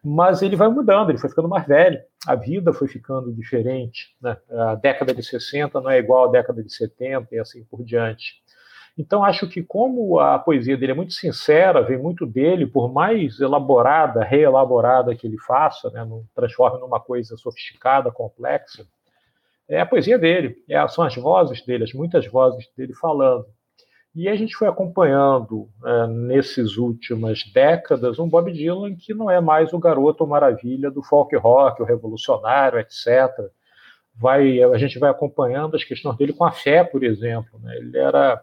[0.02, 4.36] mas ele vai mudando, ele foi ficando mais velho, a vida foi ficando diferente, né?
[4.50, 8.42] a década de 60 não é igual à década de 70 e assim por diante.
[8.98, 13.38] Então, acho que como a poesia dele é muito sincera, vem muito dele, por mais
[13.38, 18.84] elaborada, reelaborada que ele faça, né, não transforme numa coisa sofisticada, complexa,
[19.68, 23.46] é a poesia dele, é, são as vozes dele, as muitas vozes dele falando.
[24.18, 29.40] E a gente foi acompanhando é, nesses últimas décadas um Bob Dylan que não é
[29.40, 33.30] mais o garoto maravilha do folk rock, o revolucionário, etc.
[34.16, 37.60] Vai, a gente vai acompanhando as questões dele com a fé, por exemplo.
[37.60, 37.76] Né?
[37.76, 38.42] Ele era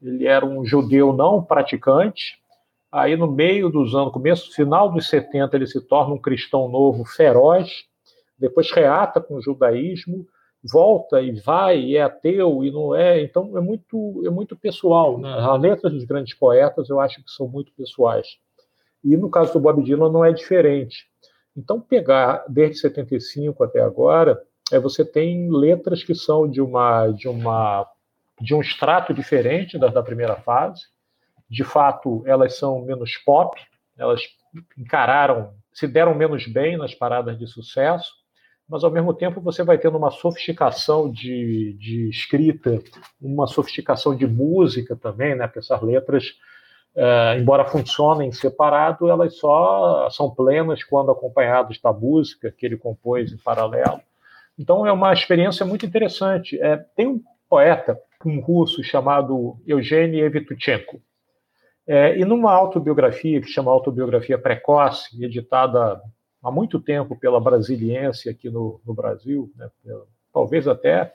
[0.00, 2.40] ele era um judeu não praticante.
[2.92, 7.04] Aí no meio dos anos, começo, final dos 70, ele se torna um cristão novo
[7.04, 7.84] feroz.
[8.38, 10.24] Depois reata com o judaísmo
[10.62, 15.18] volta e vai e é ateu e não é, então é muito é muito pessoal,
[15.18, 15.32] né?
[15.32, 18.26] As letras dos grandes poetas eu acho que são muito pessoais.
[19.02, 21.08] E no caso do Bob Dylan não é diferente.
[21.56, 27.28] Então pegar desde 75 até agora, é você tem letras que são de uma de
[27.28, 27.86] uma
[28.40, 30.82] de um extrato diferente da, da primeira fase.
[31.48, 33.60] De fato, elas são menos pop,
[33.98, 34.22] elas
[34.78, 38.12] encararam se deram menos bem nas paradas de sucesso,
[38.70, 42.80] mas ao mesmo tempo você vai tendo uma sofisticação de, de escrita,
[43.20, 45.48] uma sofisticação de música também, né?
[45.48, 46.36] Porque essas letras,
[46.94, 53.32] é, embora funcionem separado, elas só são plenas quando acompanhadas da música que ele compôs
[53.32, 54.00] em paralelo.
[54.56, 56.56] Então é uma experiência muito interessante.
[56.62, 61.02] É, tem um poeta, um russo chamado Eugênio Evtuchenko,
[61.88, 66.00] é, e numa autobiografia que chama Autobiografia Precoce, editada
[66.42, 69.68] há muito tempo pela Brasiliense aqui no, no Brasil, né,
[70.32, 71.12] talvez até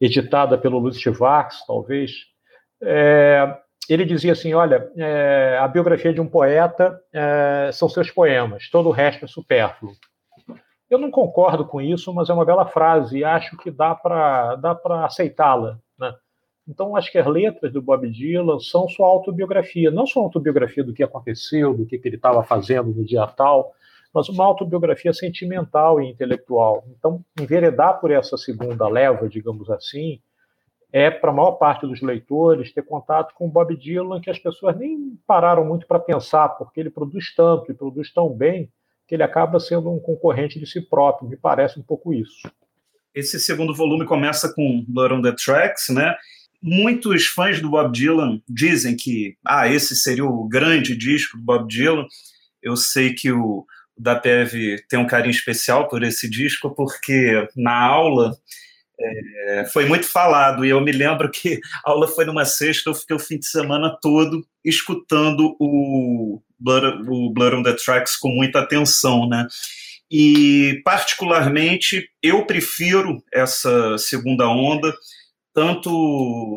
[0.00, 2.26] editada pelo Luiz Tivax, talvez,
[2.82, 8.68] é, ele dizia assim, olha, é, a biografia de um poeta é, são seus poemas,
[8.68, 9.92] todo o resto é supérfluo.
[10.88, 14.54] Eu não concordo com isso, mas é uma bela frase e acho que dá para
[14.56, 15.80] dá aceitá-la.
[15.98, 16.14] Né?
[16.68, 20.92] Então, acho que as letras do Bob Dylan são sua autobiografia, não sua autobiografia do
[20.92, 23.72] que aconteceu, do que, que ele estava fazendo no dia tal,
[24.16, 26.86] mas uma autobiografia sentimental e intelectual.
[26.98, 30.20] Então, enveredar por essa segunda leva, digamos assim,
[30.90, 34.74] é para a maior parte dos leitores ter contato com Bob Dylan que as pessoas
[34.78, 38.70] nem pararam muito para pensar, porque ele produz tanto e produz tão bem
[39.06, 41.28] que ele acaba sendo um concorrente de si próprio.
[41.28, 42.48] Me parece um pouco isso.
[43.14, 46.16] Esse segundo volume começa com Blood on the Tracks, né?
[46.62, 51.68] Muitos fãs do Bob Dylan dizem que ah, esse seria o grande disco do Bob
[51.68, 52.06] Dylan.
[52.62, 53.66] Eu sei que o
[53.98, 58.36] da PEV tem um carinho especial por esse disco, porque na aula
[58.98, 62.94] é, foi muito falado, e eu me lembro que a aula foi numa sexta, eu
[62.94, 68.60] fiquei o fim de semana todo escutando o Blood, o on the Tracks com muita
[68.60, 69.46] atenção, né?
[70.10, 74.94] E, particularmente, eu prefiro essa segunda onda,
[75.52, 75.90] tanto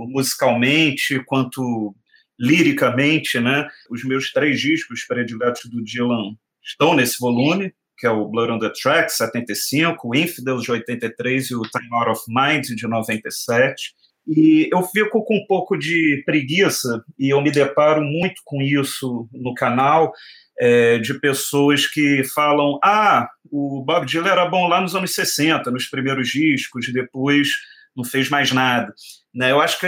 [0.09, 1.95] musicalmente quanto
[2.39, 3.67] liricamente, né?
[3.89, 8.59] Os meus três discos prediletos do Dylan estão nesse volume, que é o Blood on
[8.59, 13.93] the Track, 75, o Infidels, de 83, e o Time Out of Mind, de 97.
[14.27, 19.27] E eu fico com um pouco de preguiça, e eu me deparo muito com isso
[19.33, 20.13] no canal,
[20.59, 25.71] é, de pessoas que falam: ah, o Bob Dylan era bom lá nos anos 60,
[25.71, 27.49] nos primeiros discos, depois
[27.95, 28.93] não fez mais nada.
[29.33, 29.51] Né?
[29.51, 29.87] Eu acho que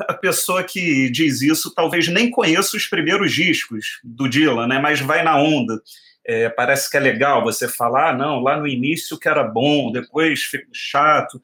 [0.00, 4.78] a pessoa que diz isso talvez nem conheça os primeiros discos do Dylan, né?
[4.78, 5.80] mas vai na onda.
[6.24, 9.90] É, parece que é legal você falar, ah, não, lá no início que era bom,
[9.90, 11.40] depois ficou chato.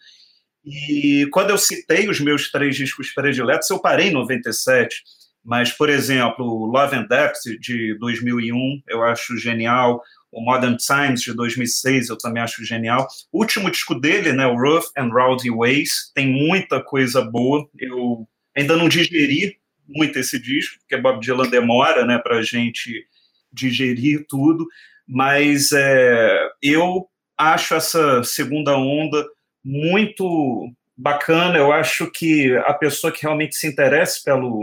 [0.64, 5.03] E quando eu citei os meus três discos prediletos, eu parei em 97.
[5.44, 10.03] Mas, por exemplo, Love and Death, de 2001, eu acho genial.
[10.30, 13.06] O Modern Times, de 2006, eu também acho genial.
[13.32, 17.66] O último disco dele, né, o Rough and Rowdy Ways, tem muita coisa boa.
[17.78, 19.56] Eu ainda não digeri
[19.88, 23.06] muito esse disco, porque Bob Dylan demora né, para gente
[23.52, 24.66] digerir tudo,
[25.06, 29.26] mas é, eu acho essa segunda onda
[29.64, 31.56] muito bacana.
[31.56, 34.60] Eu acho que a pessoa que realmente se interessa pelo,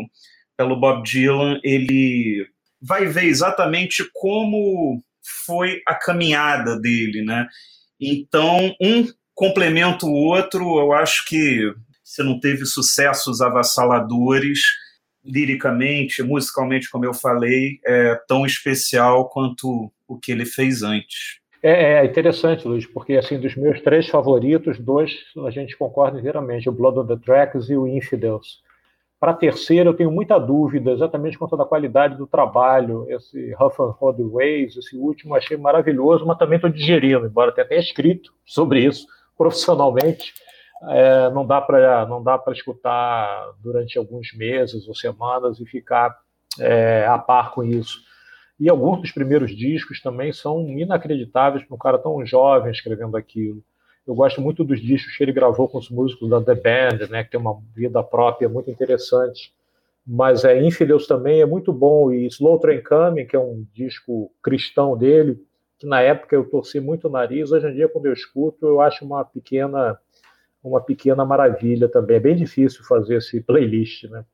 [0.58, 2.48] pelo Bob Dylan, ele
[2.82, 5.04] vai ver exatamente como
[5.46, 7.48] foi a caminhada dele, né?
[8.00, 10.80] Então, um complementa o outro.
[10.80, 14.60] Eu acho que você não teve sucessos avassaladores
[15.24, 21.40] liricamente, musicalmente, como eu falei, é tão especial quanto o que ele fez antes.
[21.64, 25.12] É, é interessante, Luiz, porque assim dos meus três favoritos, dois
[25.48, 28.64] a gente concorda inteiramente, o Blood on the Tracks e o Infidels.
[29.26, 33.08] Para a terceira, eu tenho muita dúvida exatamente quanto à qualidade do trabalho.
[33.10, 37.80] Esse Huff and Ways, esse último, achei maravilhoso, mas também estou digerindo, embora tenha até
[37.80, 40.32] escrito sobre isso profissionalmente
[40.90, 46.16] é, não dá para não dá para escutar durante alguns meses ou semanas e ficar
[46.60, 48.02] é, a par com isso.
[48.60, 53.64] E alguns dos primeiros discos também são inacreditáveis para um cara tão jovem escrevendo aquilo.
[54.08, 57.24] Eu gosto muito dos discos que ele gravou com os músicos da The Band, né,
[57.24, 59.54] que tem uma vida própria muito interessante.
[60.06, 64.32] Mas é Infidels também é muito bom e Slow Train Coming, que é um disco
[64.44, 65.44] cristão dele,
[65.80, 68.80] que na época eu torci muito o nariz, hoje em dia quando eu escuto eu
[68.80, 70.00] acho uma pequena
[70.64, 72.18] uma pequena maravilha também.
[72.18, 74.26] É bem difícil fazer esse playlist, né?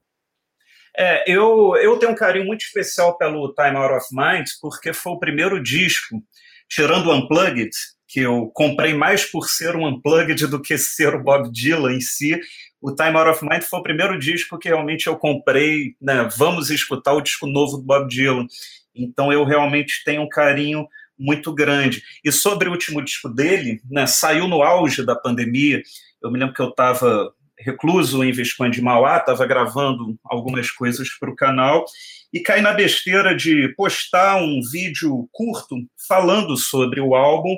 [0.96, 5.14] É, eu, eu tenho um carinho muito especial pelo Time Out of Mind, porque foi
[5.14, 6.22] o primeiro disco,
[6.70, 7.72] tirando o Unplugged,
[8.12, 12.02] que eu comprei mais por ser um Unplugged do que ser o Bob Dylan em
[12.02, 12.38] si.
[12.82, 16.70] O Time Out of Mind foi o primeiro disco que realmente eu comprei, né, vamos
[16.70, 18.46] escutar o disco novo do Bob Dylan.
[18.94, 20.86] Então eu realmente tenho um carinho
[21.18, 22.04] muito grande.
[22.22, 25.82] E sobre o último disco dele, né, saiu no auge da pandemia,
[26.22, 31.08] eu me lembro que eu estava recluso em Visconde de Mauá, estava gravando algumas coisas
[31.18, 31.86] para o canal
[32.34, 37.56] e caí na besteira de postar um vídeo curto falando sobre o álbum,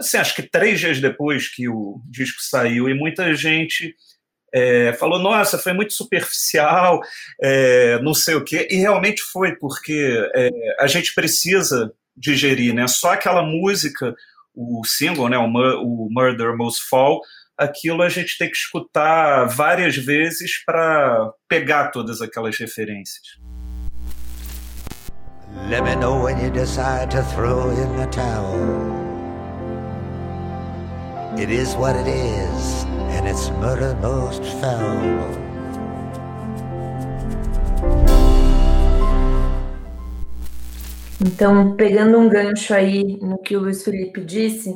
[0.00, 3.94] assim, acho que três dias depois que o disco saiu, e muita gente
[4.52, 7.00] é, falou, nossa, foi muito superficial,
[7.40, 12.86] é, não sei o quê, e realmente foi, porque é, a gente precisa digerir, né?
[12.88, 14.14] Só aquela música,
[14.54, 17.20] o single, né, o, o Murder Most Fall,
[17.56, 23.38] aquilo a gente tem que escutar várias vezes para pegar todas aquelas referências.
[25.68, 29.09] Let me know when you decide to throw in the towel.
[31.40, 32.84] It is what it is,
[33.16, 35.00] and it's murder most foul.
[41.18, 44.70] Então, pegando um gancho aí no que o Luiz Felipe disse,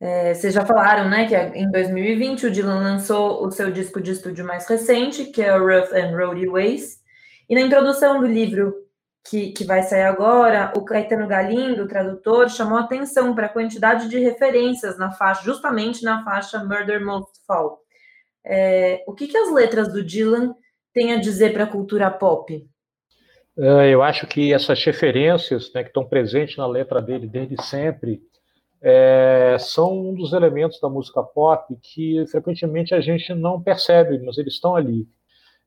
[0.00, 4.10] é, vocês já falaram, né, que em 2020 o Dylan lançou o seu disco de
[4.10, 6.98] estúdio mais recente, que é o Rough and Roady Ways,
[7.48, 8.74] e na introdução do livro
[9.24, 14.08] que, que vai sair agora, o Caetano Galindo, o tradutor, chamou atenção para a quantidade
[14.08, 17.80] de referências na faixa, justamente na faixa Murder Most Fall.
[18.44, 20.54] É, o que, que as letras do Dylan
[20.92, 22.66] têm a dizer para a cultura pop?
[23.56, 28.20] É, eu acho que essas referências né, que estão presentes na letra dele desde sempre
[28.80, 34.38] é, são um dos elementos da música pop que frequentemente a gente não percebe, mas
[34.38, 35.06] eles estão ali.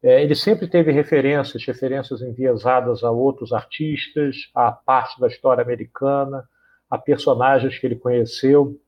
[0.06, 6.48] É, ele sempre teve referências, referências enviesadas a outros artistas, a parte da história americana,
[6.88, 8.80] a personagens que ele conheceu.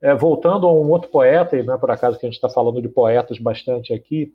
[0.00, 2.48] É, voltando a um outro poeta, e não é por acaso que a gente está
[2.48, 4.32] falando de poetas bastante aqui,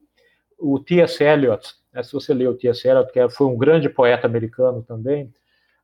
[0.60, 1.24] o T.S.
[1.24, 2.86] Eliot, né, se você lê o T.S.
[2.86, 5.34] Eliot, que é, foi um grande poeta americano também,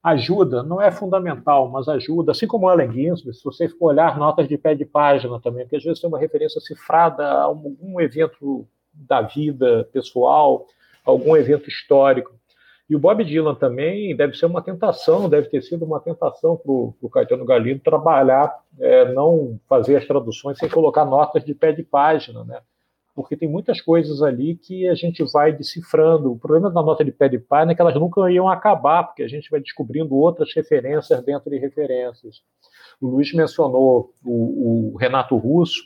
[0.04, 4.50] ajuda, não é fundamental, mas ajuda, assim como Allen Ginsberg, se você for olhar notas
[4.50, 8.68] de pé de página também, porque às vezes tem uma referência cifrada a algum evento
[8.94, 10.66] da vida pessoal,
[11.06, 12.34] algum evento histórico.
[12.90, 16.72] E o Bob Dylan também deve ser uma tentação, deve ter sido uma tentação para
[16.72, 21.84] o Caetano Galindo trabalhar, é, não fazer as traduções sem colocar notas de pé de
[21.84, 22.60] página, né?
[23.16, 26.32] porque tem muitas coisas ali que a gente vai decifrando.
[26.32, 29.24] O problema da nota de pé de página é que elas nunca iam acabar, porque
[29.24, 32.42] a gente vai descobrindo outras referências dentro de referências.
[33.00, 35.82] O Luiz mencionou o, o Renato Russo,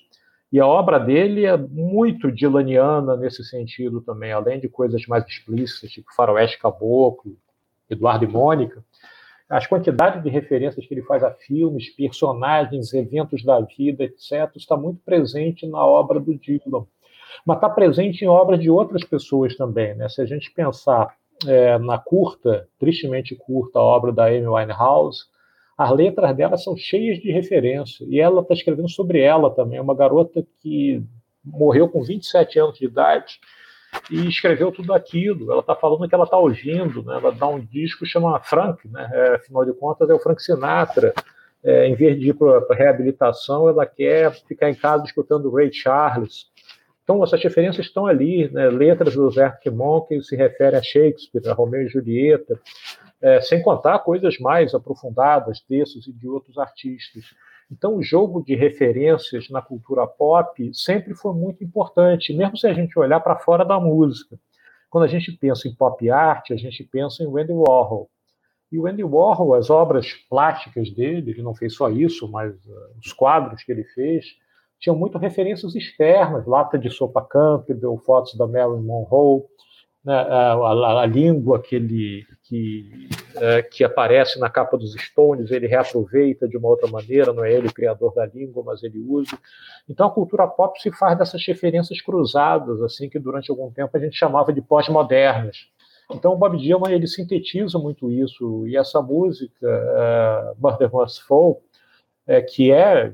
[0.52, 5.92] e a obra dele é muito dilaniana nesse sentido também, além de coisas mais explícitas,
[5.92, 7.38] tipo Faroeste Caboclo,
[7.90, 8.84] Eduardo e Mônica.
[9.50, 14.76] As quantidades de referências que ele faz a filmes, personagens, eventos da vida, etc., está
[14.76, 16.86] muito presente na obra do Dylan
[17.46, 19.96] mas está presente em obras de outras pessoas também.
[19.96, 20.08] Né?
[20.10, 25.26] Se a gente pensar é, na curta, tristemente curta, obra da Amy Winehouse,
[25.78, 28.06] as letras dela são cheias de referência.
[28.10, 31.04] E ela está escrevendo sobre ela também, uma garota que
[31.46, 33.40] morreu com 27 anos de idade
[34.10, 35.52] e escreveu tudo aquilo.
[35.52, 37.18] Ela está falando que ela está ouvindo, né?
[37.18, 39.10] ela dá um disco que chama Frank, né?
[39.14, 41.14] É, afinal de contas é o Frank Sinatra.
[41.64, 46.46] É, em vez de ir para reabilitação, ela quer ficar em casa escutando Ray Charles.
[47.04, 48.70] Então, essas referências estão ali, né?
[48.70, 52.60] letras do Arctic Monk se refere a Shakespeare, a Romeu e Julieta,
[53.22, 57.26] é, sem contar coisas mais aprofundadas, textos e de outros artistas.
[57.72, 62.74] Então, o jogo de referências na cultura pop sempre foi muito importante, mesmo se a
[62.74, 64.40] gente olhar para fora da música.
[64.90, 68.10] Quando a gente pensa em pop art, a gente pensa em Andy Warhol.
[68.72, 72.98] E o Andy Warhol, as obras plásticas dele, ele não fez só isso, mas uh,
[73.00, 74.26] os quadros que ele fez,
[74.80, 79.44] tinham muito referências externas, lata de sopa Campbell, fotos da Marilyn Monroe,
[80.08, 85.52] né, a, a, a, língua que, ele, que, é, que aparece na capa dos Stones,
[85.52, 89.00] ele reaproveita de uma outra maneira, não é ele o criador da língua, mas ele
[89.06, 89.38] usa.
[89.90, 94.00] Então a cultura pop se faz dessas referências cruzadas, assim que durante algum tempo a
[94.00, 95.68] gente chamava de pós-modernas.
[96.10, 101.62] Então o Bob Dylan ele sintetiza muito isso, e essa música, uh, Murder Must Fall,
[102.26, 103.12] é, que é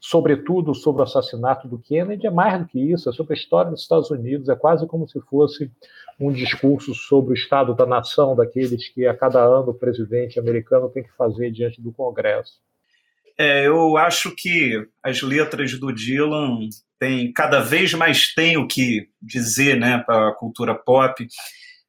[0.00, 3.70] sobretudo sobre o assassinato do Kennedy, é mais do que isso, é sobre a história
[3.70, 5.70] dos Estados Unidos, é quase como se fosse
[6.18, 10.88] um discurso sobre o estado da nação, daqueles que a cada ano o presidente americano
[10.88, 12.54] tem que fazer diante do Congresso.
[13.38, 16.68] É, eu acho que as letras do Dylan
[16.98, 21.26] têm cada vez mais têm o que dizer né, para a cultura pop.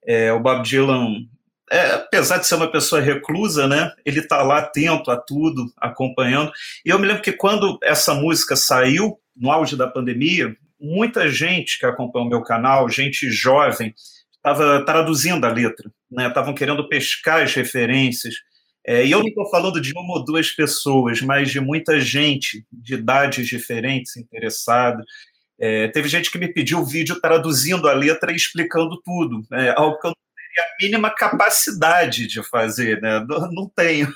[0.05, 1.27] É, o Bob Dylan
[1.71, 6.51] é, apesar de ser uma pessoa reclusa, né, ele está lá atento a tudo, acompanhando.
[6.85, 11.79] E eu me lembro que quando essa música saiu, no auge da pandemia, muita gente
[11.79, 13.95] que acompanha o meu canal, gente jovem,
[14.35, 18.35] estava traduzindo a letra, né, estavam querendo pescar as referências.
[18.85, 22.65] É, e eu não estou falando de uma ou duas pessoas, mas de muita gente
[22.69, 25.01] de idades diferentes interessada.
[25.57, 29.69] É, teve gente que me pediu o vídeo traduzindo a letra e explicando tudo, é,
[29.77, 33.25] algo que eu não teria a mínima capacidade de fazer, né?
[33.27, 34.13] não, não tenho.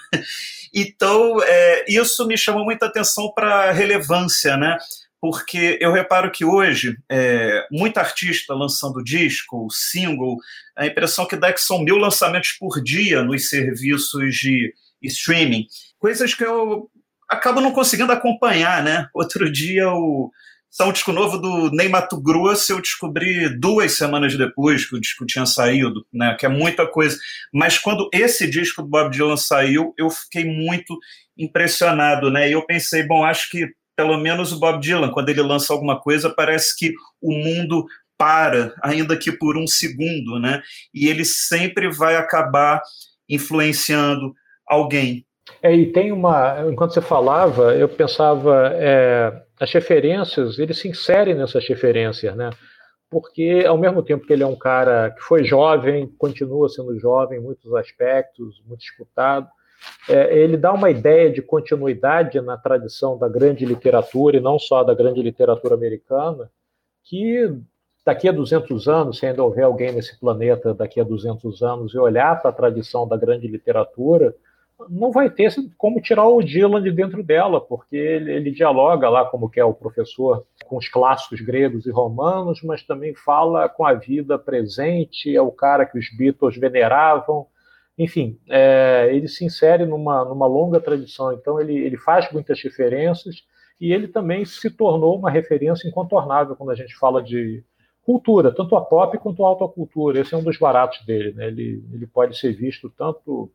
[0.78, 4.78] Então, é, isso me chamou muita atenção para a relevância, né?
[5.22, 10.38] porque eu reparo que hoje, é, muito artista lançando disco, single,
[10.76, 14.72] a impressão que dá é que são mil lançamentos por dia nos serviços de
[15.02, 15.66] streaming,
[15.98, 16.90] coisas que eu
[17.28, 19.08] acabo não conseguindo acompanhar, né?
[19.16, 20.32] Outro dia o
[20.76, 25.00] saiu um disco novo do Ney Mato Grosso, eu descobri duas semanas depois que o
[25.00, 26.36] disco tinha saído, né?
[26.38, 27.18] Que é muita coisa.
[27.54, 31.00] Mas quando esse disco do Bob Dylan saiu, eu fiquei muito
[31.38, 32.50] impressionado, né?
[32.50, 35.98] E eu pensei, bom, acho que pelo menos o Bob Dylan, quando ele lança alguma
[35.98, 37.86] coisa, parece que o mundo
[38.18, 40.62] para, ainda que por um segundo, né?
[40.94, 42.82] E ele sempre vai acabar
[43.30, 44.36] influenciando
[44.68, 45.26] alguém.
[45.62, 46.66] É, e tem uma.
[46.70, 48.72] Enquanto você falava, eu pensava.
[48.74, 52.50] É, as referências, ele se insere nessas referências, né?
[53.10, 57.40] Porque, ao mesmo tempo que ele é um cara que foi jovem, continua sendo jovem
[57.40, 59.48] em muitos aspectos, muito escutado,
[60.10, 64.84] é, ele dá uma ideia de continuidade na tradição da grande literatura, e não só
[64.84, 66.50] da grande literatura americana,
[67.04, 67.56] que
[68.06, 71.98] daqui a 200 anos, se ainda houver alguém nesse planeta daqui a 200 anos e
[71.98, 74.36] olhar para a tradição da grande literatura,
[74.90, 79.26] não vai ter como tirar o Dylan de dentro dela, porque ele, ele, dialoga lá,
[79.26, 83.86] como que é o professor, com os clássicos gregos e romanos, mas também fala com
[83.86, 87.48] a vida presente, é o cara que os Beatles veneravam,
[87.98, 93.44] enfim, é, ele se insere numa, numa longa tradição, então ele, ele faz muitas referências
[93.80, 97.64] e ele também se tornou uma referência incontornável quando a gente fala de
[98.06, 100.20] cultura, tanto a pop quanto a alta cultura.
[100.20, 101.48] Esse é um dos baratos dele, né?
[101.48, 103.52] ele, ele pode ser visto tanto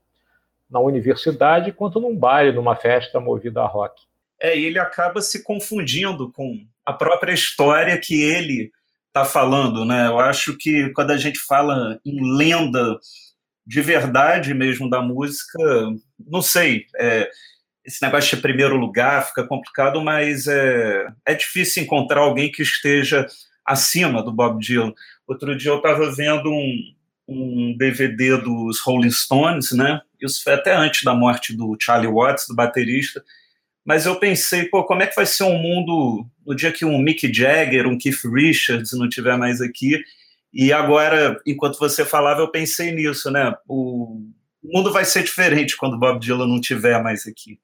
[0.70, 4.02] na universidade quanto num baile, numa festa movida a rock.
[4.40, 8.70] É, e ele acaba se confundindo com a própria história que ele
[9.08, 10.06] está falando, né?
[10.06, 12.98] Eu acho que quando a gente fala em lenda
[13.66, 15.58] de verdade mesmo da música,
[16.26, 17.28] não sei, é,
[17.84, 23.26] esse negócio de primeiro lugar fica complicado, mas é, é difícil encontrar alguém que esteja
[23.64, 24.92] acima do Bob Dylan.
[25.26, 26.94] Outro dia eu estava vendo um,
[27.28, 30.00] um DVD dos Rolling Stones, né?
[30.20, 33.24] Isso foi até antes da morte do Charlie Watts, do baterista.
[33.84, 36.98] Mas eu pensei, pô, como é que vai ser um mundo no dia que um
[36.98, 40.02] Mick Jagger, um Keith Richards não tiver mais aqui
[40.52, 43.54] e agora, enquanto você falava, eu pensei nisso, né?
[43.68, 44.20] O
[44.62, 47.60] mundo vai ser diferente quando Bob Dylan não estiver mais aqui.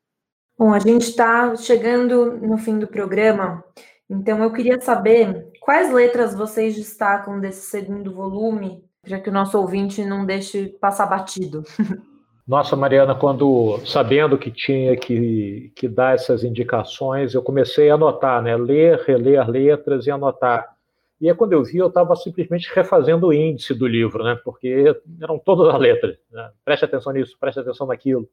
[0.57, 3.63] Bom, a gente está chegando no fim do programa,
[4.09, 9.59] então eu queria saber quais letras vocês destacam desse segundo volume, já que o nosso
[9.59, 11.65] ouvinte não deixe passar batido.
[12.47, 18.41] Nossa, Mariana, quando sabendo que tinha que, que dar essas indicações, eu comecei a anotar,
[18.41, 18.57] né?
[18.57, 20.77] Ler, reler letras e anotar.
[21.21, 24.39] E aí, quando eu vi, eu estava simplesmente refazendo o índice do livro, né?
[24.45, 26.17] Porque eram todas as letras.
[26.31, 26.53] Né?
[26.65, 28.29] Preste atenção nisso, preste atenção naquilo.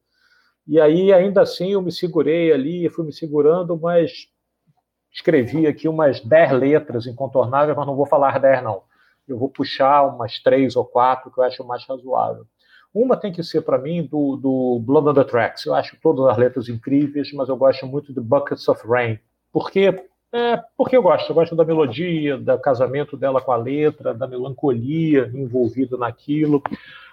[0.68, 4.28] E aí, ainda assim, eu me segurei ali, fui me segurando, mas
[5.12, 8.84] escrevi aqui umas 10 letras incontornáveis, mas não vou falar 10, não.
[9.28, 12.46] Eu vou puxar umas três ou quatro que eu acho mais razoável.
[12.94, 15.66] Uma tem que ser, para mim, do, do Blood on the Tracks.
[15.66, 19.18] Eu acho todas as letras incríveis, mas eu gosto muito de Buckets of Rain.
[19.52, 24.16] Porque é, porque eu gosto, eu gosto da melodia, do casamento dela com a letra,
[24.16, 26.62] da melancolia envolvida naquilo.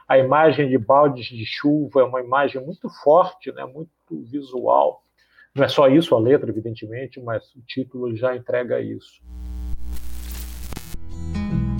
[0.08, 5.04] A imagem de baldes de chuva é uma imagem muito forte, né, muito visual.
[5.54, 9.20] Não é só isso a letra, evidentemente, mas o título já entrega isso.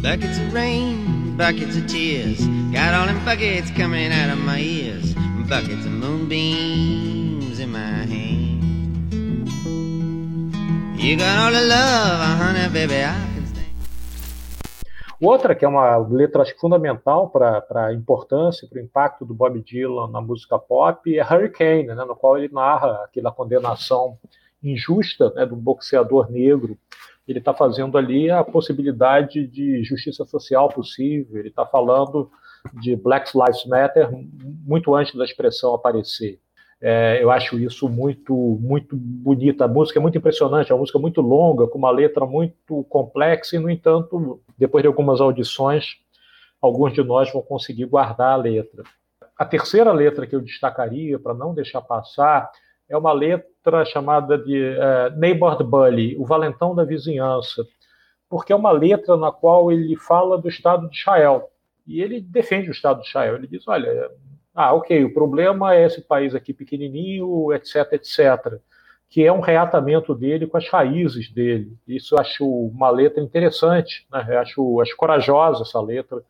[0.03, 5.15] Buckets of rain, buckets of tears, got all them buckets coming out of my ears,
[5.49, 9.55] buckets of moonbeams in my hands.
[11.03, 13.41] You got all the love, honey, baby, I can
[15.19, 19.63] Outra que é uma letra acho, fundamental para a importância, para o impacto do Bob
[19.63, 24.19] Dylan na música pop é Hurricane, né, no qual ele narra aquela condenação
[24.63, 26.77] injusta né, um boxeador negro.
[27.27, 32.31] Ele está fazendo ali a possibilidade de justiça social possível, ele está falando
[32.81, 34.11] de Black Lives Matter
[34.67, 36.41] muito antes da expressão aparecer.
[36.83, 39.67] É, eu acho isso muito, muito bonita.
[39.67, 43.57] A música é muito impressionante, é uma música muito longa, com uma letra muito complexa,
[43.57, 45.99] e, no entanto, depois de algumas audições,
[46.61, 48.83] alguns de nós vão conseguir guardar a letra.
[49.37, 52.51] A terceira letra que eu destacaria, para não deixar passar,
[52.89, 53.50] é uma letra
[53.87, 57.65] chamada de uh, Neighborhood Bully, o valentão da vizinhança,
[58.29, 61.51] porque é uma letra na qual ele fala do Estado de Israel.
[61.87, 63.37] E ele defende o Estado de Israel.
[63.37, 64.11] Ele diz: olha,
[64.55, 68.61] ah, ok, o problema é esse país aqui pequenininho, etc, etc,
[69.09, 71.77] que é um reatamento dele com as raízes dele.
[71.87, 74.25] Isso eu acho uma letra interessante, né?
[74.29, 76.23] eu acho, acho corajosa essa letra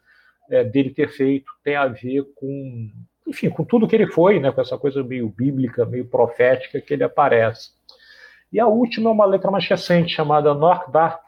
[0.50, 2.90] é, dele ter feito, tem a ver com,
[3.30, 4.52] enfim, com tudo que ele foi, né?
[4.52, 7.70] com essa coisa meio bíblica, meio profética que ele aparece.
[8.52, 10.52] E a última é uma letra mais recente, chamada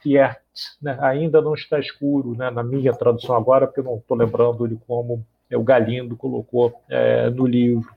[0.05, 0.41] Yet,
[0.83, 0.99] né?
[1.01, 2.51] ainda não está escuro, né?
[2.51, 7.31] na minha tradução agora, porque eu não estou lembrando de como o Galindo colocou é,
[7.31, 7.89] no livro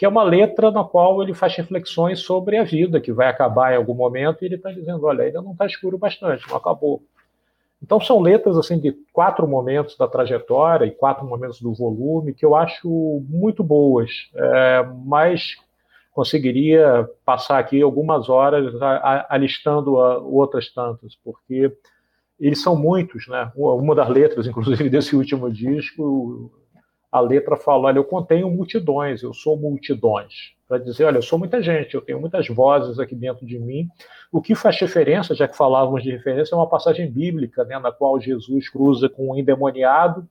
[0.00, 3.74] que é uma letra na qual ele faz reflexões sobre a vida, que vai acabar
[3.74, 7.02] em algum momento, e ele está dizendo, olha, ainda não está escuro bastante, não acabou.
[7.82, 12.44] Então são letras assim de quatro momentos da trajetória e quatro momentos do volume que
[12.44, 12.88] eu acho
[13.28, 15.56] muito boas, é, mas
[16.12, 18.74] conseguiria passar aqui algumas horas
[19.28, 21.72] alistando a, outras tantas, porque
[22.38, 23.50] eles são muitos, né?
[23.54, 26.50] Uma das letras, inclusive desse último disco,
[27.10, 30.54] a letra fala: olha, eu contenho multidões, eu sou multidões.
[30.70, 33.88] Para dizer, olha, eu sou muita gente, eu tenho muitas vozes aqui dentro de mim.
[34.30, 37.90] O que faz referência, já que falávamos de referência, é uma passagem bíblica, né, na
[37.90, 40.28] qual Jesus cruza com um endemoniado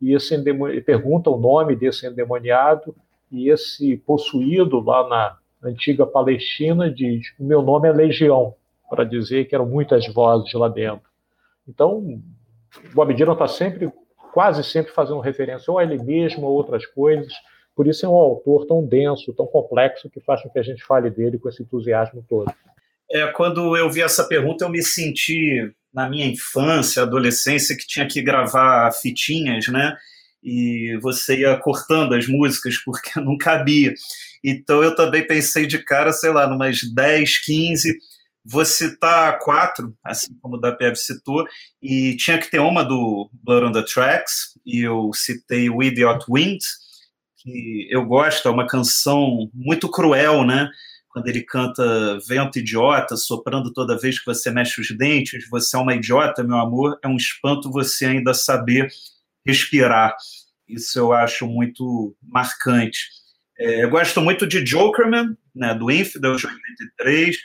[0.00, 2.94] e esse endemoniado, pergunta o nome desse endemoniado
[3.32, 8.54] e esse possuído lá na antiga Palestina diz: o meu nome é Legião,
[8.88, 11.10] para dizer que eram muitas vozes lá dentro.
[11.66, 12.22] Então,
[12.94, 13.92] Bob Dylan está sempre
[14.32, 17.32] quase sempre fazendo referência ou a ele mesmo ou outras coisas.
[17.80, 20.84] Por isso é um autor tão denso, tão complexo, que faz com que a gente
[20.84, 22.52] fale dele com esse entusiasmo todo.
[23.10, 28.06] É, quando eu vi essa pergunta, eu me senti na minha infância, adolescência, que tinha
[28.06, 29.96] que gravar fitinhas, né?
[30.42, 33.94] E você ia cortando as músicas porque não cabia.
[34.44, 37.96] Então eu também pensei de cara, sei lá, numas 10, 15
[38.44, 41.44] Vou citar quatro, assim como o da PF citou,
[41.80, 46.24] e tinha que ter uma do Blood on the Tracks, e eu citei o Idiot
[46.28, 46.58] Wind,
[47.42, 50.68] que eu gosto, é uma canção muito cruel, né?
[51.08, 55.80] Quando ele canta Vento Idiota, soprando toda vez que você mexe os dentes, você é
[55.80, 58.88] uma idiota, meu amor, é um espanto você ainda saber
[59.44, 60.14] respirar.
[60.68, 63.08] Isso eu acho muito marcante.
[63.58, 67.36] É, eu gosto muito de Jokerman, né, do Infidel de 83,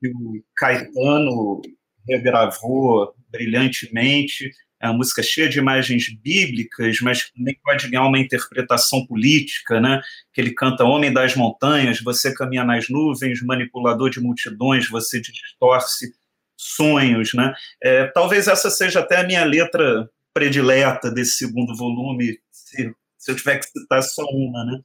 [0.00, 1.60] que o Caetano
[2.08, 4.50] regravou brilhantemente.
[4.82, 10.02] É uma música cheia de imagens bíblicas, mas também pode ganhar uma interpretação política, né?
[10.32, 16.12] Que ele canta Homem das Montanhas, você caminha nas nuvens, manipulador de multidões, você distorce
[16.56, 17.54] sonhos, né?
[17.80, 23.36] É, talvez essa seja até a minha letra predileta desse segundo volume, se, se eu
[23.36, 24.80] tiver que citar só uma, né?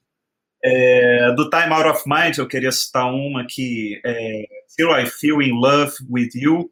[0.64, 4.46] É, do Time Out of Mind, eu queria citar uma que é
[4.76, 6.70] Feel I Feel in Love with You.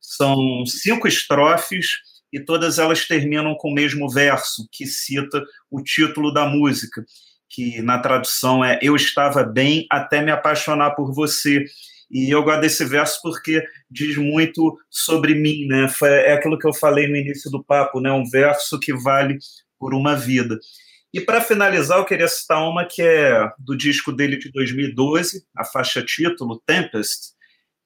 [0.00, 1.88] São cinco estrofes
[2.32, 7.04] e todas elas terminam com o mesmo verso, que cita o título da música,
[7.48, 11.64] que na tradução é Eu estava bem até me apaixonar por você.
[12.10, 15.86] E eu gosto desse verso porque diz muito sobre mim, né?
[16.02, 18.10] É aquilo que eu falei no início do papo, né?
[18.12, 19.38] Um verso que vale
[19.78, 20.58] por uma vida.
[21.12, 25.64] E para finalizar, eu queria citar uma que é do disco dele de 2012, a
[25.64, 27.32] faixa título, Tempest,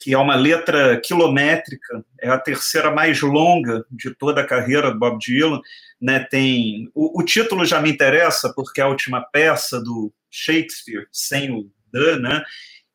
[0.03, 4.99] que é uma letra quilométrica, é a terceira mais longa de toda a carreira do
[4.99, 5.61] Bob Dylan.
[6.01, 6.27] Né?
[6.31, 11.53] Tem o, o título já me interessa porque é a última peça do Shakespeare, sem
[11.53, 12.43] o the, né?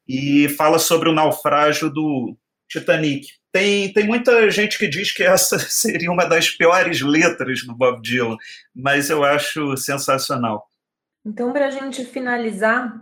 [0.08, 2.36] E fala sobre o naufrágio do
[2.68, 3.28] Titanic.
[3.52, 8.02] Tem, tem muita gente que diz que essa seria uma das piores letras do Bob
[8.02, 8.38] Dylan,
[8.76, 10.68] mas eu acho sensacional.
[11.26, 13.02] Então, para a gente finalizar,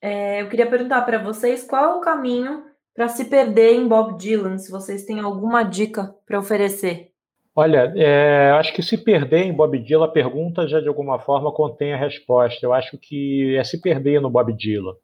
[0.00, 2.65] é, eu queria perguntar para vocês qual é o caminho
[2.96, 7.10] para se perder em Bob Dylan, se vocês têm alguma dica para oferecer.
[7.54, 11.52] Olha, é, acho que se perder em Bob Dylan, a pergunta já de alguma forma
[11.52, 12.64] contém a resposta.
[12.64, 14.94] Eu acho que é se perder no Bob Dylan.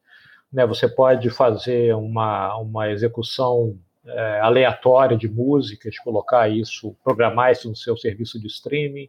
[0.50, 7.68] Né, você pode fazer uma, uma execução é, aleatória de músicas, colocar isso, programar isso
[7.68, 9.08] no seu serviço de streaming.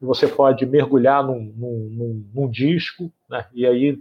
[0.00, 3.46] Você pode mergulhar num, num, num, num disco, né?
[3.54, 3.98] e aí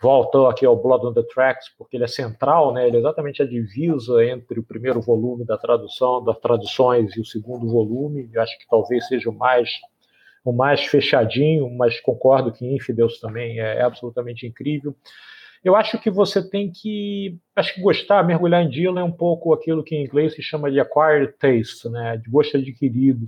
[0.00, 2.86] volta aqui ao Blood on the Tracks, porque ele é central, né?
[2.86, 7.24] ele é exatamente a divisa entre o primeiro volume da tradução, das traduções, e o
[7.24, 8.28] segundo volume.
[8.32, 9.70] Eu acho que talvez seja o mais
[10.44, 14.94] o mais fechadinho, mas concordo que Infidels também é, é absolutamente incrível.
[15.64, 19.54] Eu acho que você tem que, acho que gostar, mergulhar em Dylan é um pouco
[19.54, 23.26] aquilo que em inglês se chama de acquired taste, né, de gosto adquirido,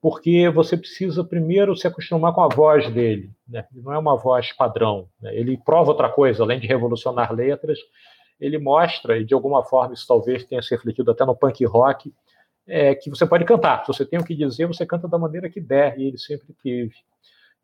[0.00, 3.66] porque você precisa primeiro se acostumar com a voz dele, né?
[3.72, 5.08] não é uma voz padrão.
[5.20, 5.34] Né?
[5.36, 7.78] Ele prova outra coisa, além de revolucionar letras,
[8.40, 12.12] ele mostra, e de alguma forma isso talvez tenha se refletido até no punk rock,
[12.66, 13.84] é, que você pode cantar.
[13.84, 16.54] Se você tem o que dizer, você canta da maneira que der, e ele sempre
[16.62, 16.94] teve.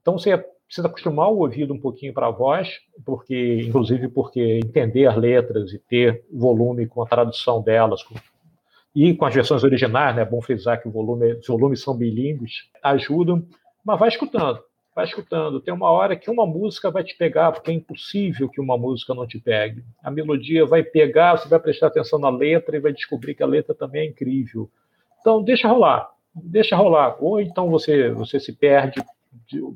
[0.00, 5.06] Então você precisa acostumar o ouvido um pouquinho para a voz, porque, inclusive porque entender
[5.06, 8.14] as letras e ter volume com a tradução delas, com,
[8.94, 12.68] e com as versões originais, né, é bom frisar que volume, os volumes são bilíngues,
[12.82, 13.44] ajudam,
[13.84, 14.60] mas vai escutando,
[14.94, 15.60] vai escutando.
[15.60, 19.12] Tem uma hora que uma música vai te pegar, porque é impossível que uma música
[19.12, 19.84] não te pegue.
[20.02, 23.46] A melodia vai pegar, você vai prestar atenção na letra e vai descobrir que a
[23.46, 24.70] letra também é incrível.
[25.20, 27.16] Então, deixa rolar, deixa rolar.
[27.18, 29.02] Ou então você, você se perde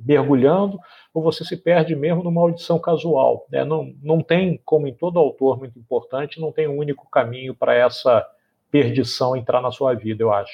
[0.05, 0.79] mergulhando,
[1.13, 3.47] ou você se perde mesmo numa audição casual.
[3.51, 3.65] Né?
[3.65, 7.75] Não, não tem, como em todo autor muito importante, não tem um único caminho para
[7.75, 8.25] essa
[8.71, 10.53] perdição entrar na sua vida, eu acho.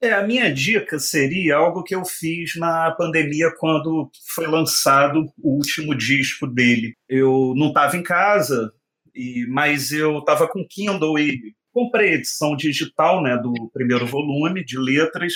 [0.00, 5.56] É, a minha dica seria algo que eu fiz na pandemia quando foi lançado o
[5.56, 6.94] último disco dele.
[7.08, 8.72] Eu não estava em casa,
[9.14, 14.64] e, mas eu estava com Kindle e comprei a edição digital né, do primeiro volume
[14.64, 15.32] de letras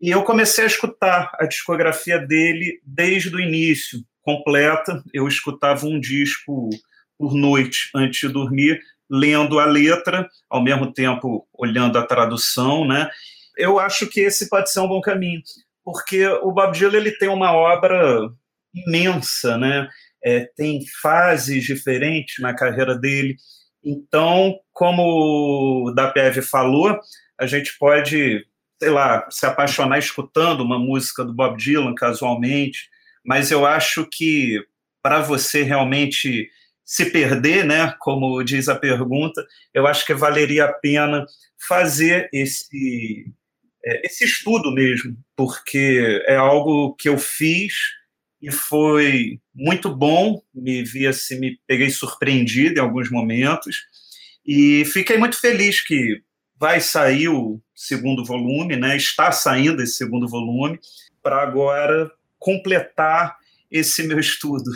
[0.00, 5.02] e eu comecei a escutar a discografia dele desde o início, completa.
[5.12, 6.70] Eu escutava um disco
[7.18, 8.80] por noite antes de dormir,
[9.10, 13.10] lendo a letra, ao mesmo tempo olhando a tradução, né?
[13.56, 15.40] Eu acho que esse pode ser um bom caminho,
[15.84, 18.28] porque o Bob Dylan ele tem uma obra
[18.74, 19.88] imensa, né?
[20.24, 23.36] É, tem fases diferentes na carreira dele.
[23.82, 26.98] Então, como o Dapiev falou,
[27.38, 28.46] a gente pode
[28.80, 32.88] sei lá, se apaixonar escutando uma música do Bob Dylan casualmente,
[33.24, 34.58] mas eu acho que
[35.02, 36.50] para você realmente
[36.90, 41.24] se perder, né, como diz a pergunta, eu acho que valeria a pena
[41.68, 43.32] fazer esse
[43.86, 47.72] é, esse estudo mesmo, porque é algo que eu fiz
[48.42, 53.76] e foi muito bom, me vi assim, me peguei surpreendido em alguns momentos
[54.44, 56.20] e fiquei muito feliz que
[56.58, 58.96] vai sair o segundo volume, né?
[58.96, 60.80] Está saindo esse segundo volume
[61.22, 63.36] para agora completar
[63.70, 64.72] esse meu estudo.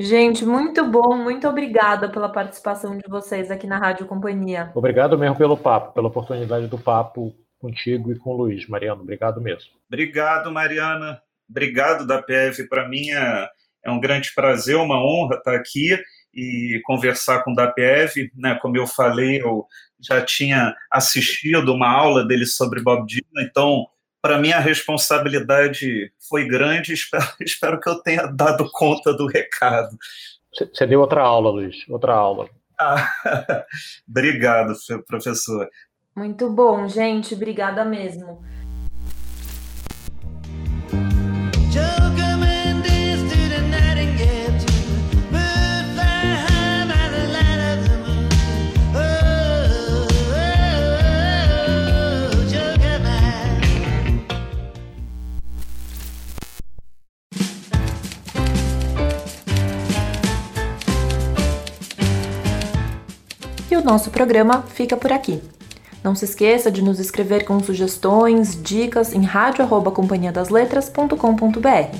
[0.00, 4.70] Gente, muito bom, muito obrigada pela participação de vocês aqui na Rádio Companhia.
[4.72, 8.68] Obrigado mesmo pelo papo, pela oportunidade do papo contigo e com o Luiz.
[8.68, 9.72] Mariano, obrigado mesmo.
[9.88, 11.20] Obrigado, Mariana.
[11.50, 12.68] Obrigado da PEV.
[12.68, 13.48] Para mim é,
[13.84, 15.98] é, um grande prazer, uma honra estar aqui
[16.32, 18.56] e conversar com o DAPEV, né?
[18.62, 19.66] Como eu falei, eu
[20.00, 23.84] já tinha assistido uma aula dele sobre Bob Dylan, então
[24.20, 26.92] para mim a responsabilidade foi grande.
[26.94, 29.96] Espero, espero que eu tenha dado conta do recado.
[30.52, 32.48] Você deu outra aula, Luiz, outra aula.
[32.80, 33.08] Ah,
[34.08, 34.74] obrigado,
[35.06, 35.68] professor.
[36.16, 37.34] Muito bom, gente.
[37.34, 38.42] Obrigada mesmo.
[63.78, 65.40] O nosso programa fica por aqui.
[66.02, 71.96] Não se esqueça de nos escrever com sugestões, dicas em radio@companhiadasletras.com.br.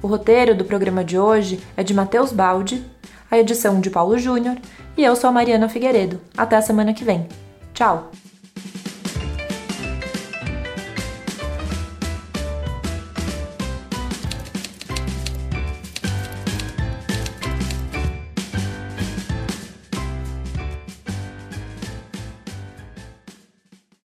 [0.00, 2.84] O roteiro do programa de hoje é de Matheus Baldi,
[3.30, 4.56] a edição de Paulo Júnior
[4.96, 6.18] e eu sou a Mariana Figueiredo.
[6.36, 7.26] Até a semana que vem.
[7.74, 8.10] Tchau!